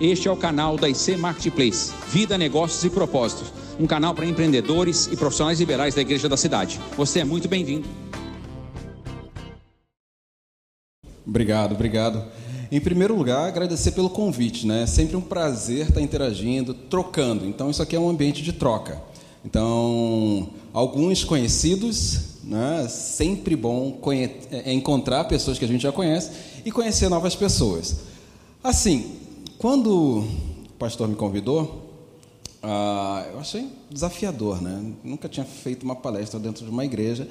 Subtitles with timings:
[0.00, 5.06] Este é o canal da IC Marketplace, Vida, Negócios e Propósitos, um canal para empreendedores
[5.12, 6.80] e profissionais liberais da Igreja da Cidade.
[6.96, 7.86] Você é muito bem-vindo.
[11.26, 12.24] Obrigado, obrigado.
[12.72, 14.84] Em primeiro lugar, agradecer pelo convite, né?
[14.84, 17.44] É sempre um prazer estar interagindo, trocando.
[17.44, 19.02] Então, isso aqui é um ambiente de troca.
[19.44, 22.88] Então, alguns conhecidos, né?
[22.88, 24.00] Sempre bom
[24.50, 26.30] é, encontrar pessoas que a gente já conhece
[26.64, 27.96] e conhecer novas pessoas.
[28.64, 29.20] Assim,
[29.60, 31.92] quando o pastor me convidou,
[32.62, 34.94] ah, eu achei desafiador, né?
[35.04, 37.28] Nunca tinha feito uma palestra dentro de uma igreja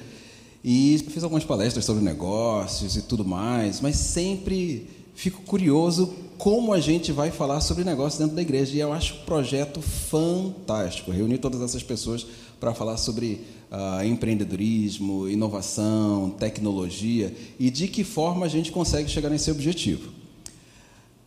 [0.62, 6.78] e fiz algumas palestras sobre negócios e tudo mais, mas sempre fico curioso como a
[6.78, 8.76] gente vai falar sobre negócios dentro da igreja.
[8.76, 11.10] E eu acho o projeto fantástico.
[11.10, 12.24] Reunir todas essas pessoas
[12.60, 19.30] para falar sobre uh, empreendedorismo, inovação, tecnologia e de que forma a gente consegue chegar
[19.30, 20.19] nesse objetivo.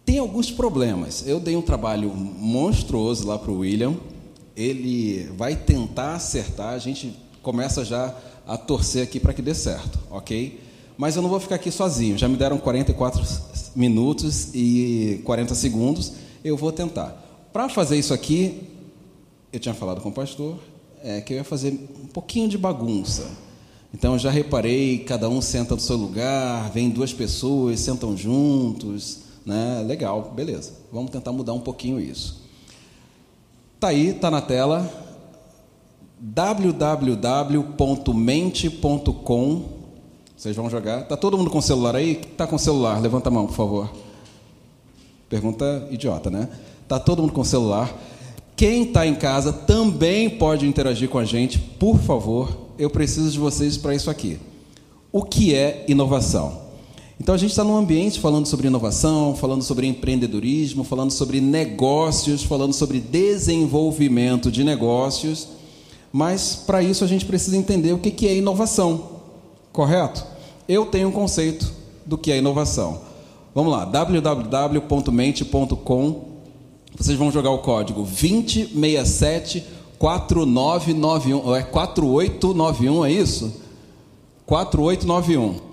[0.06, 1.26] Tem alguns problemas.
[1.26, 3.96] Eu dei um trabalho monstruoso lá para o William.
[4.56, 6.74] Ele vai tentar acertar.
[6.74, 10.60] A gente começa já a torcer aqui para que dê certo, ok?
[10.98, 12.18] Mas eu não vou ficar aqui sozinho.
[12.18, 13.24] Já me deram 44
[13.76, 16.14] minutos e 40 segundos.
[16.44, 17.20] Eu vou tentar.
[17.52, 18.70] Para fazer isso aqui,
[19.52, 20.58] eu tinha falado com o pastor
[21.04, 21.72] é, que eu ia fazer
[22.04, 23.30] um pouquinho de bagunça.
[23.94, 29.20] Então, eu já reparei, cada um senta no seu lugar, vem duas pessoas, sentam juntos,
[29.46, 29.84] né?
[29.86, 30.74] Legal, beleza.
[30.92, 32.42] Vamos tentar mudar um pouquinho isso.
[33.80, 34.90] Tá aí, tá na tela
[36.20, 37.44] www.mente.com.
[40.38, 41.04] Vocês vão jogar.
[41.04, 42.16] Tá todo mundo com celular aí?
[42.16, 43.02] Tá com celular?
[43.02, 43.92] Levanta a mão, por favor.
[45.30, 46.48] Pergunta idiota, né?
[46.88, 47.94] Tá todo mundo com celular?
[48.56, 52.56] Quem está em casa também pode interagir com a gente, por favor.
[52.80, 54.40] Eu preciso de vocês para isso aqui.
[55.12, 56.63] O que é inovação?
[57.20, 62.44] Então a gente está num ambiente falando sobre inovação, falando sobre empreendedorismo, falando sobre negócios,
[62.44, 65.48] falando sobre desenvolvimento de negócios.
[66.12, 69.22] Mas para isso a gente precisa entender o que é inovação,
[69.72, 70.26] correto?
[70.68, 71.72] Eu tenho um conceito
[72.06, 73.02] do que é inovação.
[73.54, 74.74] Vamos lá, www.mente.com.
[76.96, 79.64] Vocês vão jogar o código 2067
[79.98, 83.54] 4991, é 4891, é isso?
[84.46, 85.73] 4891.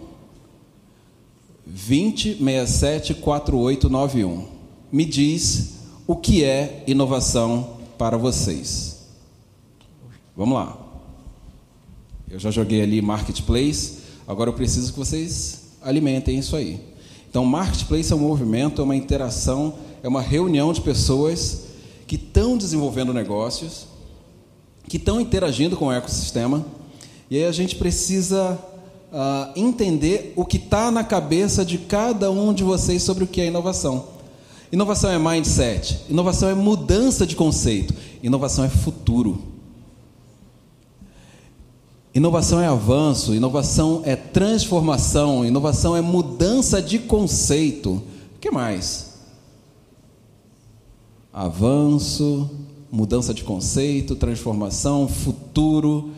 [1.71, 4.47] 2067 4891.
[4.91, 5.75] Me diz
[6.07, 9.07] o que é inovação para vocês.
[10.37, 10.77] Vamos lá.
[12.29, 16.81] Eu já joguei ali marketplace, agora eu preciso que vocês alimentem isso aí.
[17.29, 21.67] Então, marketplace é um movimento, é uma interação, é uma reunião de pessoas
[22.07, 23.87] que estão desenvolvendo negócios,
[24.89, 26.67] que estão interagindo com o ecossistema,
[27.31, 28.59] e aí a gente precisa
[29.13, 33.41] uh, entender o que está na cabeça de cada um de vocês sobre o que
[33.41, 34.21] é inovação.
[34.73, 39.43] Inovação é mindset, inovação é mudança de conceito, inovação é futuro.
[42.13, 48.03] Inovação é avanço, inovação é transformação, inovação é mudança de conceito.
[48.37, 49.11] O que mais?
[51.33, 52.51] Avanço,
[52.91, 56.11] mudança de conceito, transformação, futuro.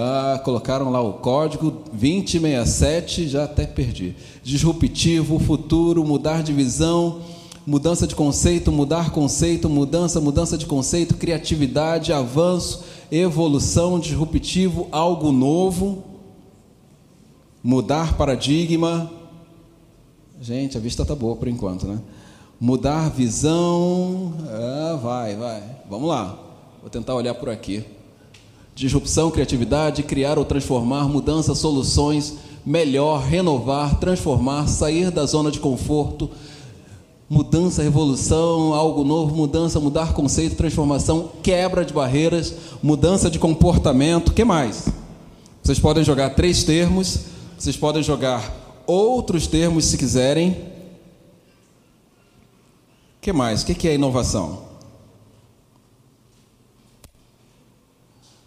[0.00, 4.14] Ah, colocaram lá o código 2067, já até perdi.
[4.44, 7.20] Disruptivo, futuro, mudar de visão,
[7.66, 16.04] mudança de conceito, mudar conceito, mudança, mudança de conceito, criatividade, avanço evolução, disruptivo, algo novo,
[17.62, 19.10] mudar paradigma.
[20.40, 21.98] Gente, a vista está boa por enquanto, né?
[22.60, 24.34] Mudar visão.
[24.48, 25.62] Ah, vai, vai.
[25.88, 26.38] Vamos lá.
[26.80, 27.84] Vou tentar olhar por aqui.
[28.78, 32.34] Disrupção, criatividade, criar ou transformar, mudança, soluções,
[32.64, 36.30] melhor, renovar, transformar, sair da zona de conforto,
[37.28, 44.44] mudança, revolução, algo novo, mudança, mudar conceito, transformação, quebra de barreiras, mudança de comportamento, que
[44.44, 44.86] mais?
[45.60, 47.22] Vocês podem jogar três termos,
[47.58, 50.56] vocês podem jogar outros termos se quiserem.
[53.20, 53.62] que mais?
[53.62, 54.67] O que é inovação?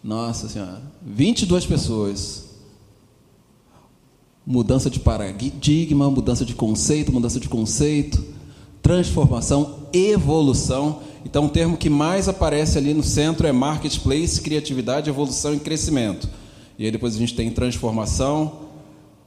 [0.02, 2.50] Nossa Senhora, 22 pessoas.
[4.44, 8.32] Mudança de paradigma, mudança de conceito, mudança de conceito
[8.82, 11.00] transformação, evolução.
[11.24, 16.28] Então, o termo que mais aparece ali no centro é marketplace, criatividade, evolução e crescimento.
[16.78, 18.52] E aí depois a gente tem transformação,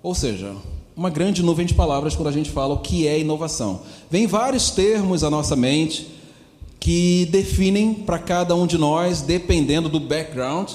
[0.03, 0.53] ou seja,
[0.95, 3.81] uma grande nuvem de palavras quando a gente fala o que é inovação.
[4.11, 6.07] Vem vários termos à nossa mente
[6.85, 10.69] que definem para cada um de nós, dependendo do background,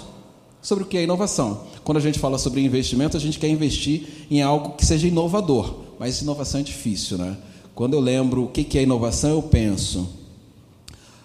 [0.60, 1.66] sobre o que é inovação.
[1.84, 5.72] Quando a gente fala sobre investimento, a gente quer investir em algo que seja inovador,
[6.00, 7.36] mas inovação é difícil, né?
[7.76, 10.18] Quando eu lembro o que é inovação, eu penso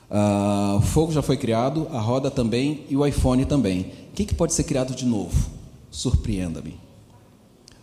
[0.07, 3.91] Uh, o fogo já foi criado, a roda também e o iPhone também.
[4.11, 5.49] O que pode ser criado de novo?
[5.89, 6.79] Surpreenda-me.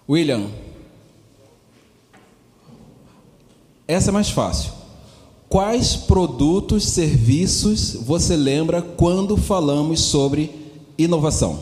[0.08, 0.46] William,
[3.88, 4.81] essa é mais fácil.
[5.52, 10.50] Quais produtos, serviços você lembra quando falamos sobre
[10.96, 11.60] inovação?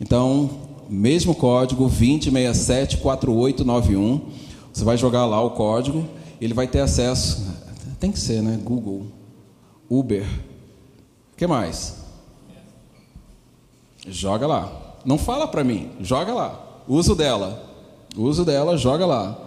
[0.00, 0.48] Então,
[0.88, 4.22] mesmo código 20674891,
[4.72, 6.08] você vai jogar lá o código,
[6.40, 7.46] ele vai ter acesso,
[8.00, 8.58] tem que ser, né?
[8.64, 9.02] Google,
[9.90, 10.24] Uber.
[11.34, 11.96] O que mais?
[14.08, 14.96] Joga lá.
[15.04, 16.82] Não fala para mim, joga lá.
[16.88, 17.62] Uso dela.
[18.16, 19.45] Uso dela, joga lá.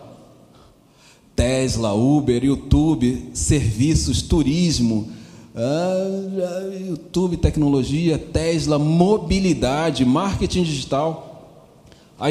[1.39, 5.07] Tesla, Uber, YouTube, serviços, turismo,
[5.55, 11.63] ah, YouTube, tecnologia, Tesla, mobilidade, marketing digital,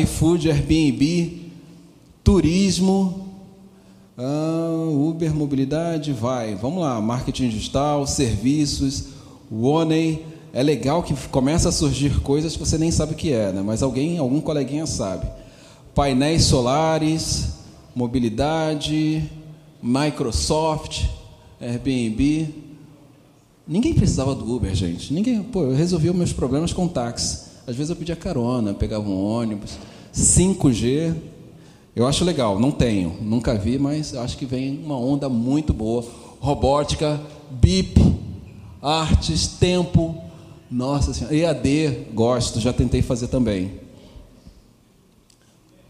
[0.03, 1.51] iFood, Airbnb,
[2.23, 3.31] turismo,
[4.19, 9.05] ah, Uber, mobilidade, vai, vamos lá, marketing digital, serviços,
[9.51, 10.23] Oney,
[10.53, 13.63] é legal que começa a surgir coisas que você nem sabe o que é, né?
[13.65, 15.27] mas alguém, algum coleguinha sabe.
[15.95, 17.58] Painéis solares,
[17.99, 19.29] mobilidade,
[19.83, 21.07] Microsoft,
[21.61, 22.49] Airbnb.
[23.67, 25.13] Ninguém precisava do Uber, gente.
[25.13, 27.49] Ninguém, pô, eu resolvi os meus problemas com táxi.
[27.67, 29.77] Às vezes eu pedia carona, pegava um ônibus.
[30.15, 31.13] 5G,
[31.97, 36.07] eu acho legal, não tenho, nunca vi, mas acho que vem uma onda muito boa.
[36.39, 37.21] Robótica,
[37.51, 38.01] BIP,
[38.81, 40.17] artes, tempo.
[40.71, 43.73] Nossa senhora, EAD, gosto, já tentei fazer também.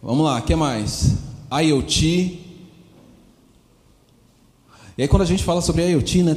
[0.02, 1.27] Vamos lá, o que mais?
[1.50, 2.38] IoT.
[4.96, 6.36] E aí quando a gente fala sobre IoT, né,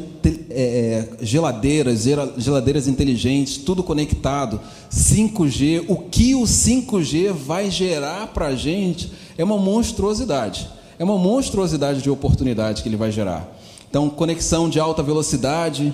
[0.52, 2.06] é, é geladeiras,
[2.38, 4.62] geladeiras inteligentes, tudo conectado,
[4.92, 10.70] 5G, o que o 5G vai gerar para a gente é uma monstruosidade.
[11.00, 13.52] É uma monstruosidade de oportunidade que ele vai gerar.
[13.90, 15.92] Então, conexão de alta velocidade,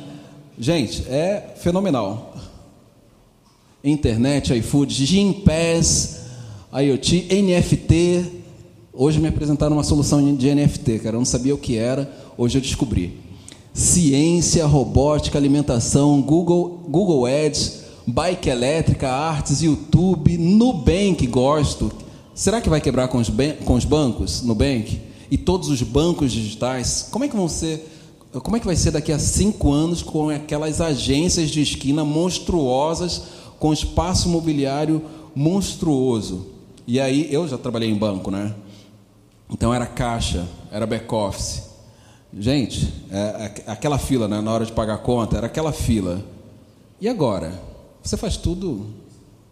[0.59, 2.35] gente, é fenomenal.
[3.83, 6.19] Internet, iFood, Gympass,
[6.71, 8.36] IoT, NFT,
[8.99, 11.17] Hoje me apresentaram uma solução de NFT, cara.
[11.17, 13.19] Eu não sabia o que era, hoje eu descobri.
[13.71, 21.91] Ciência, robótica, alimentação, Google, Google Ads, bike elétrica, artes, YouTube, Nubank, gosto.
[22.33, 23.31] Será que vai quebrar com os,
[23.63, 24.99] com os bancos, Nubank?
[25.29, 27.07] E todos os bancos digitais?
[27.11, 27.87] Como é que vão ser?
[28.41, 33.21] Como é que vai ser daqui a cinco anos com aquelas agências de esquina monstruosas,
[33.59, 35.03] com espaço mobiliário
[35.35, 36.47] monstruoso?
[36.87, 38.55] E aí, eu já trabalhei em banco, né?
[39.49, 41.63] Então era caixa, era back-office.
[42.37, 43.17] Gente, é,
[43.67, 46.23] é, aquela fila né, na hora de pagar a conta, era aquela fila.
[46.99, 47.51] E agora?
[48.03, 48.85] Você faz tudo,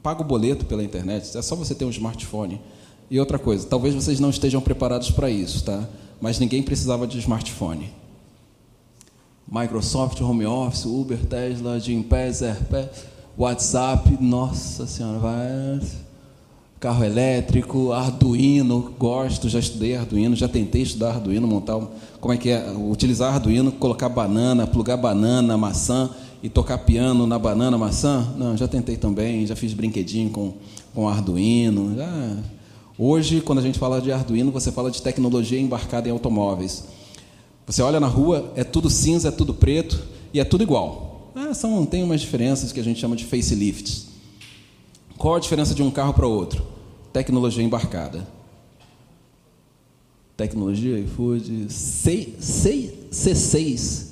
[0.03, 2.61] paga o boleto pela internet, é só você ter um smartphone.
[3.09, 5.87] E outra coisa, talvez vocês não estejam preparados para isso, tá?
[6.19, 7.93] Mas ninguém precisava de smartphone.
[9.47, 13.05] Microsoft, Home Office, Uber, Tesla, Gympass, AirPass,
[13.37, 15.79] WhatsApp, nossa senhora, vai
[16.85, 21.81] carro elétrico, Arduino, gosto, já estudei Arduino, já tentei estudar Arduino, montar,
[22.21, 26.11] como é que é, utilizar Arduino, colocar banana, plugar banana, maçã
[26.43, 28.31] e tocar piano na banana, maçã?
[28.37, 30.53] Não, já tentei também, já fiz brinquedinho com,
[30.93, 31.95] com Arduino.
[31.95, 32.37] Já...
[32.99, 36.85] Hoje, quando a gente fala de Arduino, você fala de tecnologia embarcada em automóveis.
[37.65, 41.31] Você olha na rua, é tudo cinza, é tudo preto e é tudo igual.
[41.33, 44.05] Ah, são, tem umas diferenças que a gente chama de facelifts.
[45.17, 46.74] Qual a diferença de um carro para outro?
[47.15, 48.27] Tecnologia embarcada.
[50.35, 54.07] Tecnologia, iFood, C, C, C6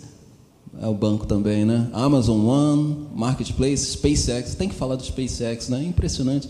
[0.81, 1.89] é o banco também, né?
[1.91, 4.55] Amazon One, Marketplace, SpaceX.
[4.55, 5.83] Tem que falar do SpaceX, né?
[5.83, 6.47] Impressionante.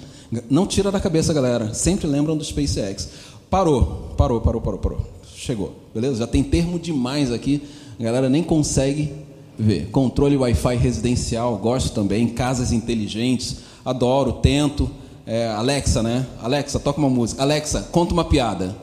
[0.48, 1.74] Não tira da cabeça, galera.
[1.74, 3.10] Sempre lembram do SpaceX.
[3.50, 5.02] Parou, parou, parou, parou, parou.
[5.36, 6.18] Chegou, beleza?
[6.18, 7.64] Já tem termo demais aqui.
[8.00, 9.12] A galera nem consegue
[9.58, 9.90] ver.
[9.90, 12.28] Controle Wi-Fi residencial, gosto também.
[12.28, 14.88] Casas inteligentes, adoro, tento
[15.26, 16.26] é, Alexa, né?
[16.42, 17.42] Alexa, toca uma música.
[17.42, 18.76] Alexa, conta uma piada.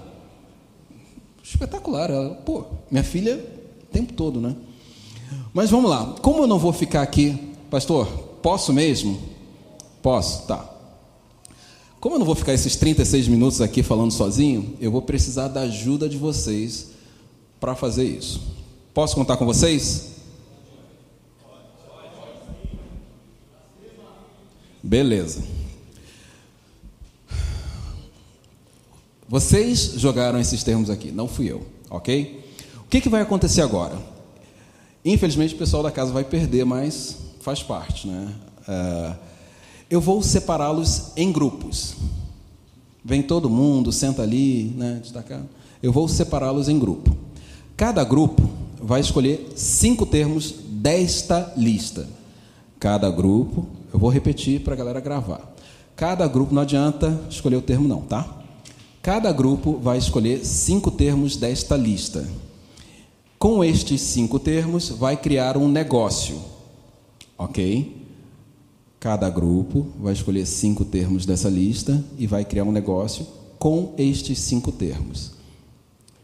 [1.43, 2.11] Espetacular.
[2.11, 3.37] Ela, pô, minha filha,
[3.83, 4.55] o tempo todo, né?
[5.53, 6.15] Mas vamos lá.
[6.23, 8.07] Como eu não vou ficar aqui, pastor,
[8.43, 9.21] posso mesmo?
[10.03, 10.69] Posso, tá.
[12.01, 15.63] Como eu não vou ficar esses 36 minutos aqui falando sozinho, eu vou precisar da
[15.63, 16.93] ajuda de vocês
[17.61, 18.41] para fazer isso.
[18.95, 20.13] Posso contar com vocês?
[24.83, 25.60] Beleza.
[29.31, 32.45] Vocês jogaram esses termos aqui, não fui eu, ok?
[32.79, 33.97] O que, que vai acontecer agora?
[35.05, 38.35] Infelizmente o pessoal da casa vai perder, mas faz parte, né?
[38.67, 39.17] Uh,
[39.89, 41.95] eu vou separá-los em grupos.
[43.05, 45.01] Vem todo mundo, senta ali, né?
[45.81, 47.17] Eu vou separá-los em grupo.
[47.77, 48.51] Cada grupo
[48.83, 52.09] vai escolher cinco termos desta lista.
[52.81, 55.55] Cada grupo, eu vou repetir para a galera gravar.
[55.95, 58.40] Cada grupo, não adianta escolher o termo, não, tá?
[59.03, 62.29] Cada grupo vai escolher cinco termos desta lista.
[63.39, 66.39] Com estes cinco termos, vai criar um negócio,
[67.39, 67.97] ok?
[68.99, 73.27] Cada grupo vai escolher cinco termos dessa lista e vai criar um negócio
[73.59, 75.33] com estes cinco termos.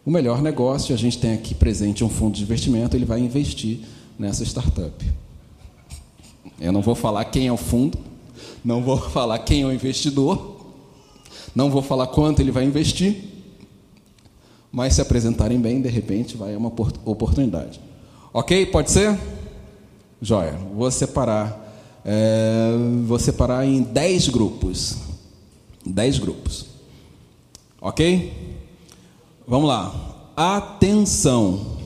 [0.05, 3.81] O melhor negócio, a gente tem aqui presente um fundo de investimento, ele vai investir
[4.19, 5.03] nessa startup.
[6.61, 7.99] Eu não vou falar quem é o fundo,
[8.63, 10.56] não vou falar quem é o investidor,
[11.57, 13.17] não vou falar quanto ele vai investir,
[14.71, 17.81] mas se apresentarem bem, de repente vai uma oportunidade.
[18.31, 18.67] Ok?
[18.67, 19.19] Pode ser?
[20.21, 20.53] Joia.
[20.75, 21.59] Vou separar,
[22.05, 22.73] é,
[23.07, 24.99] vou separar em 10 grupos.
[25.87, 26.67] 10 grupos.
[27.81, 28.59] Ok?
[29.49, 29.95] Vamos lá.
[30.37, 31.79] Atenção.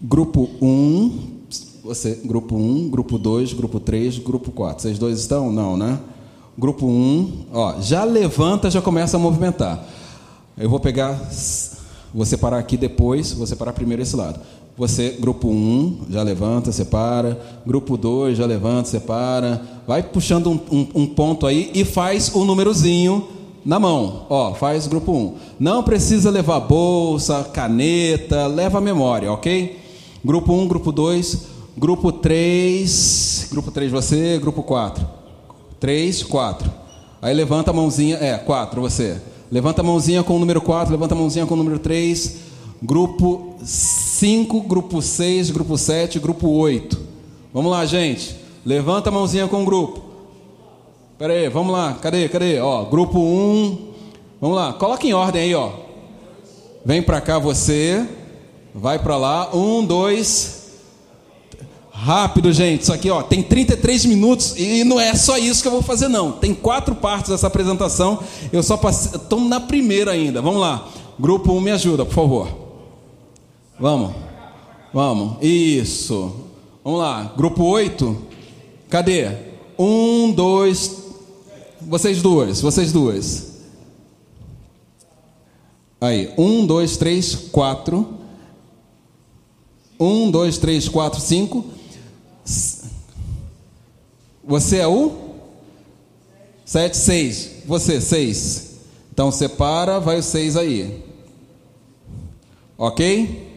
[0.00, 1.40] Grupo 1, um,
[1.82, 4.82] você, grupo 1, um, grupo 2, grupo 3, grupo 4.
[4.82, 5.52] Vocês dois estão?
[5.52, 6.00] Não, né?
[6.56, 9.84] Grupo 1, um, ó, já levanta, já começa a movimentar.
[10.56, 11.20] Eu vou pegar,
[12.14, 14.38] vou separar aqui depois, vou separar primeiro esse lado.
[14.76, 17.40] Você, grupo 1, já levanta, separa.
[17.66, 19.62] Grupo 2, já levanta, separa.
[19.86, 23.28] Vai puxando um, um, um ponto aí e faz o númerozinho
[23.64, 24.26] na mão.
[24.28, 25.34] Ó, faz grupo 1.
[25.58, 29.78] Não precisa levar bolsa, caneta, leva a memória, ok?
[30.24, 31.46] Grupo 1, grupo 2,
[31.76, 35.23] grupo 3, grupo 3 você, grupo 4.
[35.80, 36.70] 3, 4.
[37.20, 39.20] Aí levanta a mãozinha, é, 4 você.
[39.50, 42.36] Levanta a mãozinha com o número 4, levanta a mãozinha com o número 3.
[42.82, 47.00] Grupo 5, grupo 6, grupo 7, grupo 8.
[47.52, 48.36] Vamos lá, gente.
[48.64, 50.02] Levanta a mãozinha com o grupo.
[51.16, 51.94] Pera aí, vamos lá.
[52.02, 52.28] Cadê?
[52.28, 52.58] Cadê?
[52.58, 53.22] Ó, grupo 1.
[53.22, 53.78] Um.
[54.40, 54.72] Vamos lá.
[54.72, 55.70] Coloca em ordem aí, ó.
[56.84, 58.06] Vem para cá você.
[58.74, 59.54] Vai para lá.
[59.54, 60.63] Um, dois.
[61.96, 62.82] Rápido, gente.
[62.82, 66.08] Isso aqui, ó, tem 33 minutos e não é só isso que eu vou fazer
[66.08, 66.32] não.
[66.32, 68.18] Tem quatro partes dessa apresentação.
[68.52, 70.42] Eu só passei, estou na primeira ainda.
[70.42, 70.88] Vamos lá.
[71.18, 72.48] Grupo 1, um, me ajuda, por favor.
[73.78, 74.12] Vamos.
[74.92, 75.36] Vamos.
[75.40, 76.34] Isso.
[76.82, 77.32] Vamos lá.
[77.36, 78.16] Grupo 8.
[78.90, 79.28] Cadê?
[79.78, 81.02] Um, dois,
[81.80, 83.54] vocês duas, vocês duas.
[86.00, 88.18] Aí, um, dois, três, quatro.
[89.98, 91.64] Um, dois, três, quatro, cinco.
[94.46, 95.12] Você é o?
[96.64, 97.50] Sete, seis.
[97.66, 98.78] Você, seis.
[99.12, 101.02] Então separa, vai o seis aí.
[102.76, 103.48] Ok?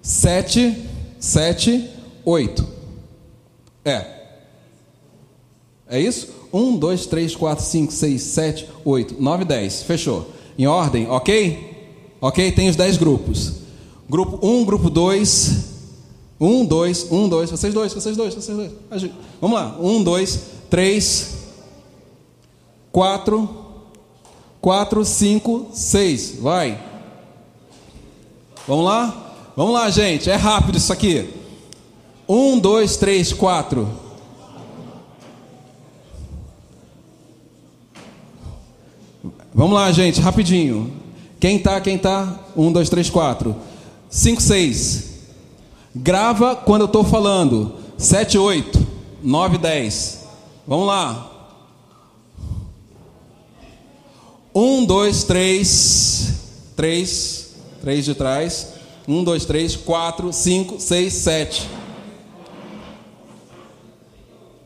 [0.00, 0.76] Sete,
[1.18, 1.88] sete,
[2.24, 2.66] oito.
[3.84, 4.06] É.
[5.88, 6.28] É isso?
[6.52, 9.82] 1, 2, 3, 4, 5, 6, 7, 8, 9, 10.
[9.82, 10.30] Fechou.
[10.56, 11.74] Em ordem, ok?
[12.20, 12.52] Ok?
[12.52, 13.54] Tem os 10 grupos.
[14.08, 15.73] Grupo 1, grupo 2.
[16.44, 17.50] 1, 2, 1, 2.
[17.50, 18.72] Vocês dois, vocês dois, vocês dois.
[19.40, 19.76] Vamos lá.
[19.80, 21.34] 1, 2, 3,
[22.92, 23.48] 4,
[24.60, 26.38] 4, 5, 6.
[26.40, 26.80] Vai.
[28.66, 29.52] Vamos lá?
[29.56, 30.30] Vamos lá, gente.
[30.30, 31.28] É rápido isso aqui.
[32.28, 34.04] 1, 2, 3, 4.
[39.54, 40.92] Vamos lá, gente, rapidinho.
[41.38, 42.40] Quem tá, quem tá?
[42.56, 43.54] Um, dois, três, quatro.
[44.10, 45.13] Cinco, seis.
[45.94, 47.74] Grava quando eu estou falando.
[47.96, 48.84] Sete, oito.
[49.22, 50.26] Nove, dez.
[50.66, 51.30] Vamos lá.
[54.54, 56.34] Um, dois, três.
[56.74, 57.54] Três.
[57.80, 58.74] Três de trás.
[59.06, 61.68] Um, dois, três, quatro, cinco, seis, sete.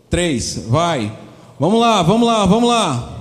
[0.08, 0.64] Três.
[0.68, 1.12] Vai.
[1.60, 3.18] Vamos lá, vamos lá, vamos lá.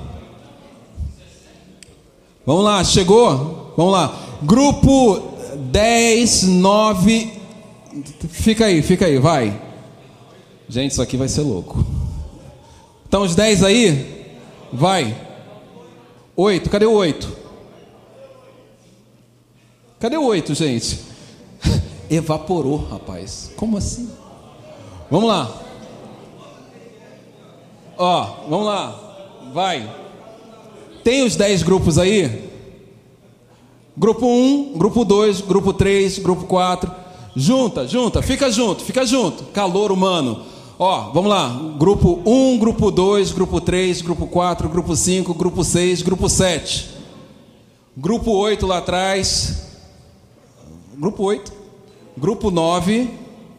[2.46, 3.74] Vamos lá, chegou?
[3.76, 4.16] Vamos lá.
[4.42, 5.34] Grupo
[5.72, 7.37] 10, 9.
[8.30, 9.60] Fica aí, fica aí, vai.
[10.70, 11.86] Gente, isso aqui vai ser louco.
[13.08, 14.38] Então, os 10 aí?
[14.72, 15.16] Vai.
[16.36, 17.38] 8, cadê o 8?
[20.00, 21.00] Cadê o 8, gente?
[22.10, 23.52] Evaporou, rapaz.
[23.56, 24.10] Como assim?
[25.10, 25.62] Vamos lá.
[27.98, 29.50] Ó, vamos lá.
[29.54, 29.90] Vai.
[31.04, 32.52] Tem os 10 grupos aí?
[33.96, 37.07] Grupo 1, grupo 2, grupo 3, grupo 4.
[37.40, 39.44] Junta, junta, fica junto, fica junto.
[39.54, 40.44] Calor humano.
[40.80, 41.50] Ó, vamos lá.
[41.78, 46.90] Grupo 1, grupo 2, grupo 3, grupo 4, grupo 5, grupo 6, grupo 7.
[47.96, 49.68] Grupo 8 lá atrás.
[50.96, 51.54] Grupo 8.
[52.18, 53.08] Grupo 9.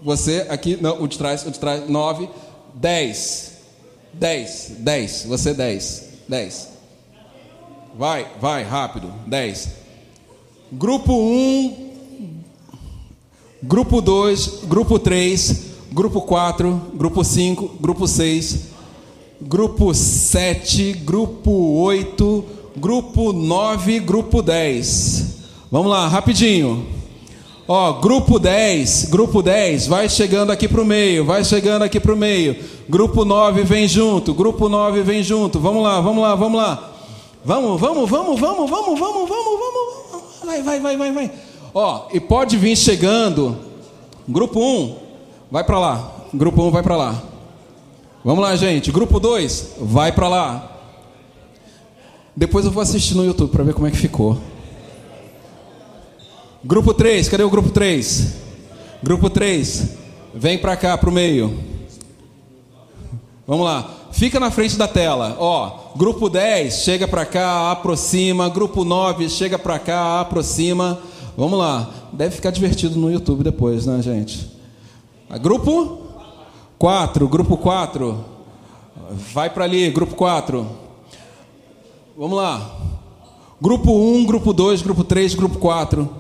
[0.02, 2.28] Você aqui, não, o de trás, o de trás, 9.
[2.74, 3.52] 10.
[4.12, 5.24] 10, 10.
[5.28, 6.08] Você 10.
[6.28, 6.68] 10.
[7.96, 9.14] Vai, vai, rápido.
[9.28, 9.68] 10.
[10.72, 11.87] Grupo 1,
[13.62, 18.68] Grupo 2, Grupo 3, Grupo 4, Grupo 5, Grupo 6,
[19.40, 21.50] Grupo 7, Grupo
[21.80, 22.44] 8,
[22.76, 25.38] Grupo 9, Grupo 10.
[25.72, 26.86] Vamos lá, rapidinho.
[27.66, 32.14] Ó, grupo 10, grupo 10, vai chegando aqui para o meio, vai chegando aqui para
[32.14, 32.56] o meio.
[32.88, 35.58] Grupo 9 vem junto, grupo 9 vem junto.
[35.58, 36.92] Vamos lá, vamos lá, vamos lá.
[37.44, 40.28] Vamos, vamos, vamos, vamos, vamos, vamos, vamos, vamos.
[40.44, 41.47] Vai, vai, vai, vai, vai.
[41.72, 43.56] Ó, e pode vir chegando.
[44.26, 44.96] Grupo 1,
[45.50, 46.12] vai para lá.
[46.32, 47.22] Grupo 1 vai para lá.
[48.24, 48.90] Vamos lá, gente.
[48.90, 50.72] Grupo 2, vai para lá.
[52.36, 54.38] Depois eu vou assistir no YouTube para ver como é que ficou.
[56.62, 58.34] Grupo 3, cadê o grupo 3?
[59.02, 59.96] Grupo 3,
[60.34, 61.56] vem para cá para o meio.
[63.46, 63.94] Vamos lá.
[64.12, 65.36] Fica na frente da tela.
[65.38, 68.48] Ó, grupo 10, chega para cá, aproxima.
[68.48, 70.98] Grupo 9, chega para cá, aproxima.
[71.38, 71.88] Vamos lá.
[72.12, 74.50] Deve ficar divertido no YouTube depois, né, gente?
[75.40, 76.00] Grupo
[76.76, 78.24] 4, grupo 4.
[79.32, 80.68] Vai para ali, grupo 4.
[82.18, 82.76] Vamos lá.
[83.60, 86.10] Grupo 1, grupo 2, grupo 3, grupo 4.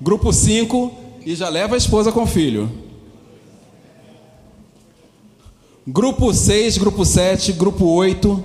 [0.00, 0.92] Grupo 5
[1.26, 2.70] e já leva a esposa com o filho.
[5.84, 8.44] Grupo 6, grupo 7, grupo 8,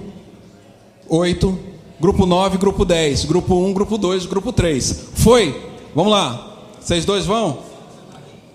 [1.07, 1.59] 8,
[1.99, 5.09] grupo 9, grupo 10, grupo 1, grupo 2, grupo 3.
[5.13, 5.76] Foi?
[5.97, 6.53] Vamos lá.
[6.79, 7.57] Vocês dois vão?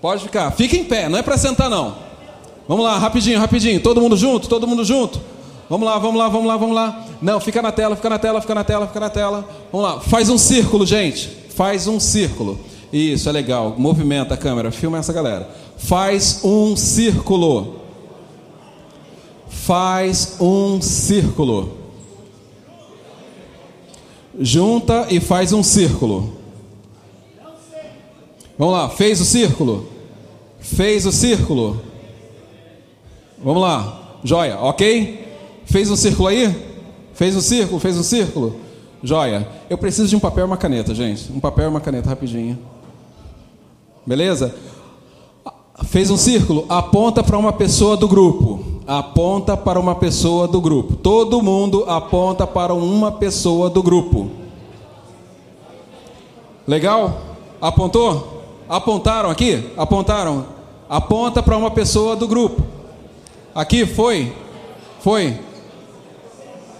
[0.01, 0.49] Pode ficar.
[0.51, 1.93] Fica em pé, não é para sentar não.
[2.69, 3.81] Vamos lá, rapidinho, rapidinho.
[3.81, 4.47] Todo mundo junto?
[4.47, 5.19] Todo mundo junto?
[5.69, 7.05] Vamos lá, vamos lá, vamos lá, vamos lá.
[7.21, 9.49] Não, fica na tela, fica na tela, fica na tela, fica na tela.
[9.73, 9.99] Vamos lá.
[9.99, 11.27] Faz um círculo, gente.
[11.49, 12.57] Faz um círculo.
[12.93, 13.75] Isso, é legal.
[13.77, 15.49] Movimenta a câmera, filma essa galera.
[15.77, 17.81] Faz um círculo.
[19.49, 21.73] Faz um círculo.
[24.39, 26.42] Junta e faz um círculo.
[28.57, 29.87] Vamos lá, fez o círculo?
[30.59, 31.81] Fez o círculo?
[33.43, 35.27] Vamos lá, joia, ok?
[35.65, 36.55] Fez um círculo aí?
[37.13, 37.79] Fez um círculo?
[37.79, 38.55] Fez um círculo?
[39.01, 39.47] Joia.
[39.69, 41.31] Eu preciso de um papel e uma caneta, gente.
[41.31, 42.57] Um papel e uma caneta rapidinho.
[44.05, 44.55] Beleza?
[45.85, 48.63] Fez um círculo, aponta para uma pessoa do grupo.
[48.85, 50.95] Aponta para uma pessoa do grupo.
[50.95, 54.29] Todo mundo aponta para uma pessoa do grupo.
[56.67, 57.21] Legal?
[57.61, 58.42] Apontou?
[58.67, 59.71] Apontaram aqui?
[59.77, 60.45] Apontaram?
[60.89, 62.63] Aponta para uma pessoa do grupo.
[63.53, 64.33] Aqui foi?
[64.99, 65.39] Foi?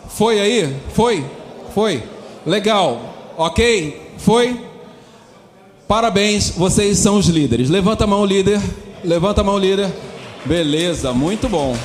[0.08, 0.76] Foi aí?
[0.94, 1.26] Foi?
[1.74, 2.04] Foi?
[2.46, 3.00] Legal.
[3.38, 4.14] Ok?
[4.18, 4.60] Foi?
[5.88, 7.70] Parabéns, vocês são os líderes.
[7.70, 8.62] Levanta a mão, líder.
[9.04, 9.92] Levanta a mão, líder.
[10.46, 11.76] Beleza, muito bom.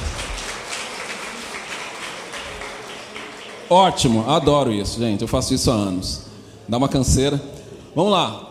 [3.71, 5.23] Ótimo, adoro isso, gente.
[5.23, 6.23] Eu faço isso há anos.
[6.67, 7.41] Dá uma canseira.
[7.95, 8.48] Vamos lá.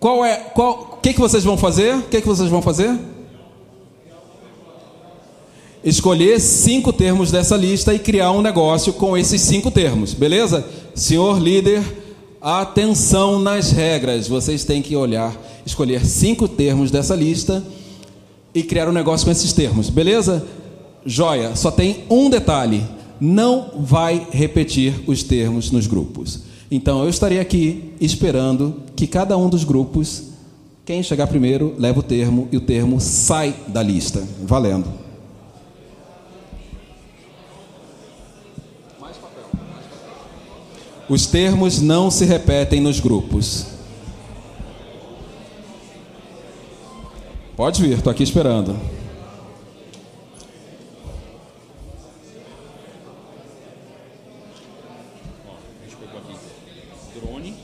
[0.00, 1.96] Qual é, qual, o que que vocês vão fazer?
[1.96, 2.96] O que que vocês vão fazer?
[5.82, 10.66] Escolher cinco termos dessa lista e criar um negócio com esses cinco termos, beleza?
[10.94, 11.82] Senhor líder,
[12.40, 17.64] Atenção nas regras, vocês têm que olhar, escolher cinco termos dessa lista
[18.54, 20.46] e criar um negócio com esses termos, beleza?
[21.04, 22.84] Joia, só tem um detalhe:
[23.20, 26.42] não vai repetir os termos nos grupos.
[26.70, 30.24] Então eu estarei aqui esperando que cada um dos grupos,
[30.84, 34.22] quem chegar primeiro, leva o termo e o termo sai da lista.
[34.42, 35.08] Valendo.
[41.08, 43.78] Os termos não se repetem nos grupos.
[47.56, 48.78] Pode vir, estou aqui esperando.
[57.14, 57.54] Drone.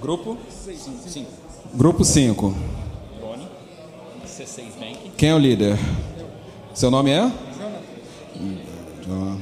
[0.00, 0.38] Grupo?
[0.50, 1.26] 5.
[1.74, 2.54] Grupo 5.
[3.18, 3.48] Drone.
[4.26, 5.10] C6 Bank.
[5.16, 5.76] Quem é o líder?
[6.72, 7.30] Seu nome é?
[9.06, 9.40] Jonathan.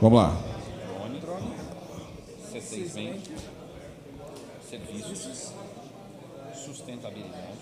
[0.00, 0.36] Vamos lá.
[4.68, 5.52] serviços,
[6.54, 7.58] sustentabilidade.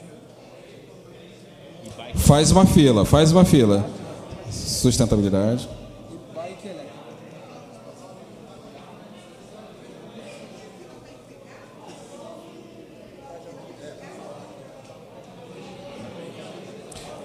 [2.17, 3.89] Faz uma fila, faz uma fila.
[4.51, 5.69] Sustentabilidade.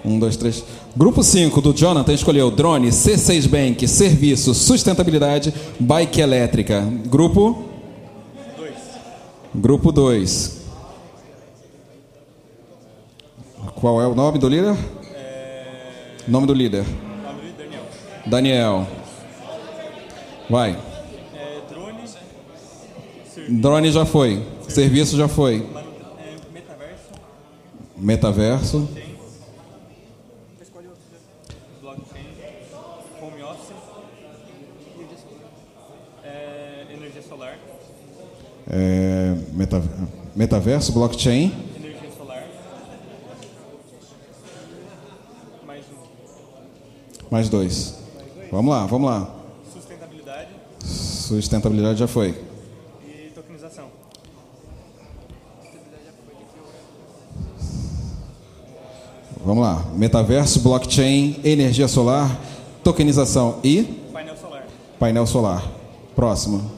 [0.04, 0.64] Um, dois, três.
[0.96, 6.82] Grupo 5 do Jonathan escolheu drone, C6 Bank, serviço, sustentabilidade, bike elétrica.
[7.06, 7.70] Grupo
[9.54, 10.62] Grupo 2.
[13.74, 14.74] Qual é o nome do líder?
[15.14, 16.16] É...
[16.26, 16.84] Nome do líder.
[17.56, 17.84] Daniel.
[18.24, 18.88] Daniel.
[20.48, 20.78] Vai.
[21.34, 24.42] É, drone, Drone já foi.
[24.68, 25.66] Serviço já foi.
[26.18, 27.10] É, metaverso,
[27.96, 28.88] Metaverso.
[31.82, 32.26] blockchain,
[33.20, 33.72] home office,
[36.24, 37.58] é, energia solar,
[38.72, 39.82] é, meta-
[40.34, 41.52] metaverso, blockchain.
[41.76, 42.44] energia solar,
[45.66, 47.94] mais um, Mais dois.
[48.50, 49.34] Vamos lá, vamos lá.
[49.72, 50.48] sustentabilidade
[50.84, 52.34] Sustentabilidade já foi.
[53.06, 53.86] e tokenização.
[59.44, 59.84] Vamos lá.
[59.96, 62.38] Metaverso, blockchain, energia solar,
[62.84, 63.82] tokenização e
[64.12, 64.66] Painel solar.
[64.98, 65.72] painel solar.
[66.14, 66.70] Próximo.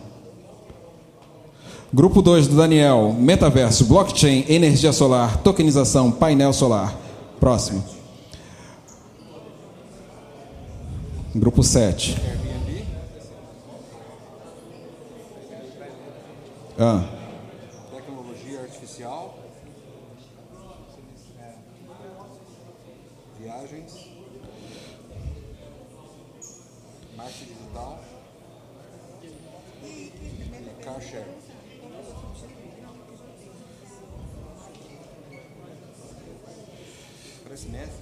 [1.95, 3.13] Grupo 2 do Daniel.
[3.17, 6.93] Metaverso, blockchain, energia solar, tokenização, painel solar.
[7.39, 7.85] Próximo.
[11.33, 12.17] Grupo 7.
[16.77, 17.05] Ah,
[17.95, 19.39] Tecnologia artificial.
[23.39, 24.09] Viagens.
[27.17, 28.01] Marketing digital.
[29.85, 30.13] E
[30.83, 31.45] car share.
[37.45, 37.93] Parece Messi.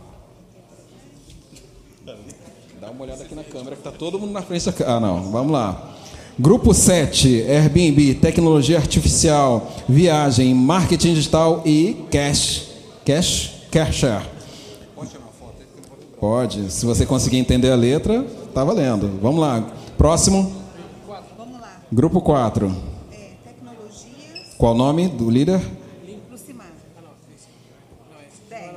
[2.80, 4.96] Dá uma olhada aqui na câmera que tá todo mundo na frente da.
[4.96, 5.32] Ah, não.
[5.32, 5.90] Vamos lá.
[6.38, 12.68] Grupo 7, Airbnb, tecnologia artificial, viagem, marketing digital e cash.
[13.04, 13.66] Cash?
[13.72, 14.24] Cash share.
[16.20, 16.70] Pode.
[16.70, 19.18] Se você conseguir entender a letra, tá valendo.
[19.20, 19.66] Vamos lá.
[19.98, 20.54] Próximo.
[21.36, 21.80] Vamos lá.
[21.90, 22.66] Grupo 4.
[23.10, 25.60] É, tecnologias, Qual o nome do líder?
[26.30, 26.68] Lucimar.
[28.48, 28.70] 10.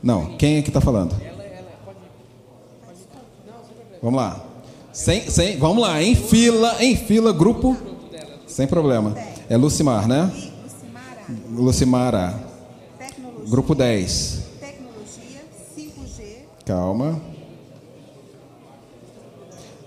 [0.00, 1.33] Não, quem é que está falando?
[4.04, 4.44] Vamos lá.
[4.92, 7.74] Sem, sem, vamos lá, em fila, em fila, grupo.
[8.46, 9.16] Sem problema.
[9.48, 10.30] É Lucimar, né?
[11.50, 12.38] Lucimara,
[13.48, 14.42] Grupo 10.
[14.60, 15.42] tecnologia,
[15.76, 16.36] 5G,
[16.66, 17.20] Calma.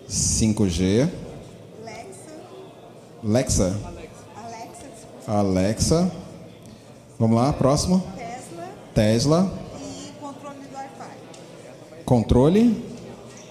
[0.10, 1.10] 5G.
[1.84, 2.32] Lexa,
[3.24, 3.80] Lexa.
[5.28, 6.12] Alexa.
[7.20, 8.04] Vamos lá, próximo.
[8.16, 9.54] Tesla Tesla.
[9.80, 12.04] e controle do Wi-Fi.
[12.06, 12.84] Controle.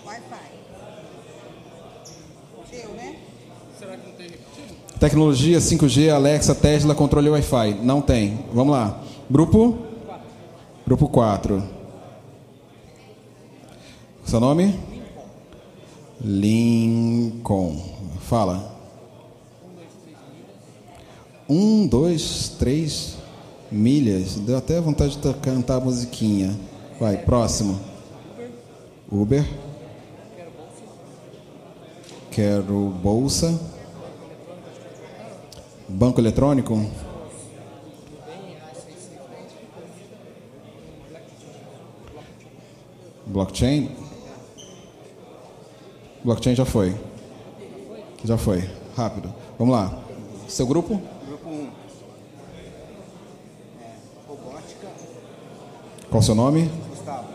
[0.06, 0.46] Wi-Fi.
[2.70, 3.16] Deu, né?
[4.98, 7.74] Tecnologia 5G, Alexa, Tesla, controle Wi-Fi.
[7.82, 8.38] Não tem.
[8.50, 8.98] Vamos lá.
[9.30, 9.76] Grupo?
[10.86, 11.62] Grupo 4.
[14.24, 14.74] Seu nome?
[16.18, 17.76] Lincoln.
[18.22, 18.74] Fala.
[21.46, 23.18] Um, dois, três
[23.70, 24.36] milhas.
[24.36, 26.58] Deu até vontade de cantar a musiquinha.
[26.98, 27.78] Vai, próximo.
[29.12, 29.46] Uber.
[32.30, 33.75] Quero bolsa.
[35.88, 36.74] Banco eletrônico?
[43.26, 43.94] Blockchain?
[46.24, 46.94] Blockchain já foi.
[48.24, 48.68] Já foi.
[48.96, 49.32] Rápido.
[49.58, 50.02] Vamos lá.
[50.48, 51.00] Seu grupo?
[51.26, 51.70] Grupo 1.
[53.80, 53.94] É,
[54.26, 54.88] robótica.
[56.10, 56.70] Qual o seu nome?
[56.90, 57.28] Gustavo.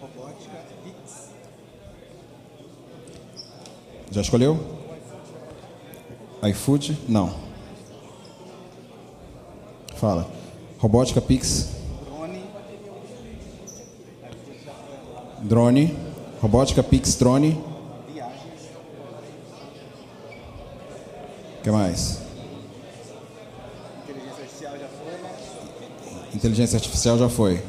[0.00, 0.58] Robótica.
[0.84, 1.30] Pix.
[4.12, 4.75] Já escolheu?
[6.42, 6.98] iFood?
[7.08, 7.34] Não.
[9.96, 10.28] Fala.
[10.78, 11.70] Robótica Pix.
[15.42, 15.96] Drone.
[16.40, 17.52] Robótica Pix Drone.
[21.58, 22.20] O que mais?
[24.04, 26.34] Inteligência artificial já foi.
[26.34, 27.62] Inteligência artificial já foi.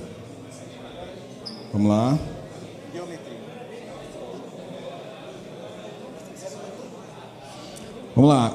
[1.71, 2.17] Vamos lá.
[2.91, 3.37] Biometria.
[8.17, 8.51] Vamos lá.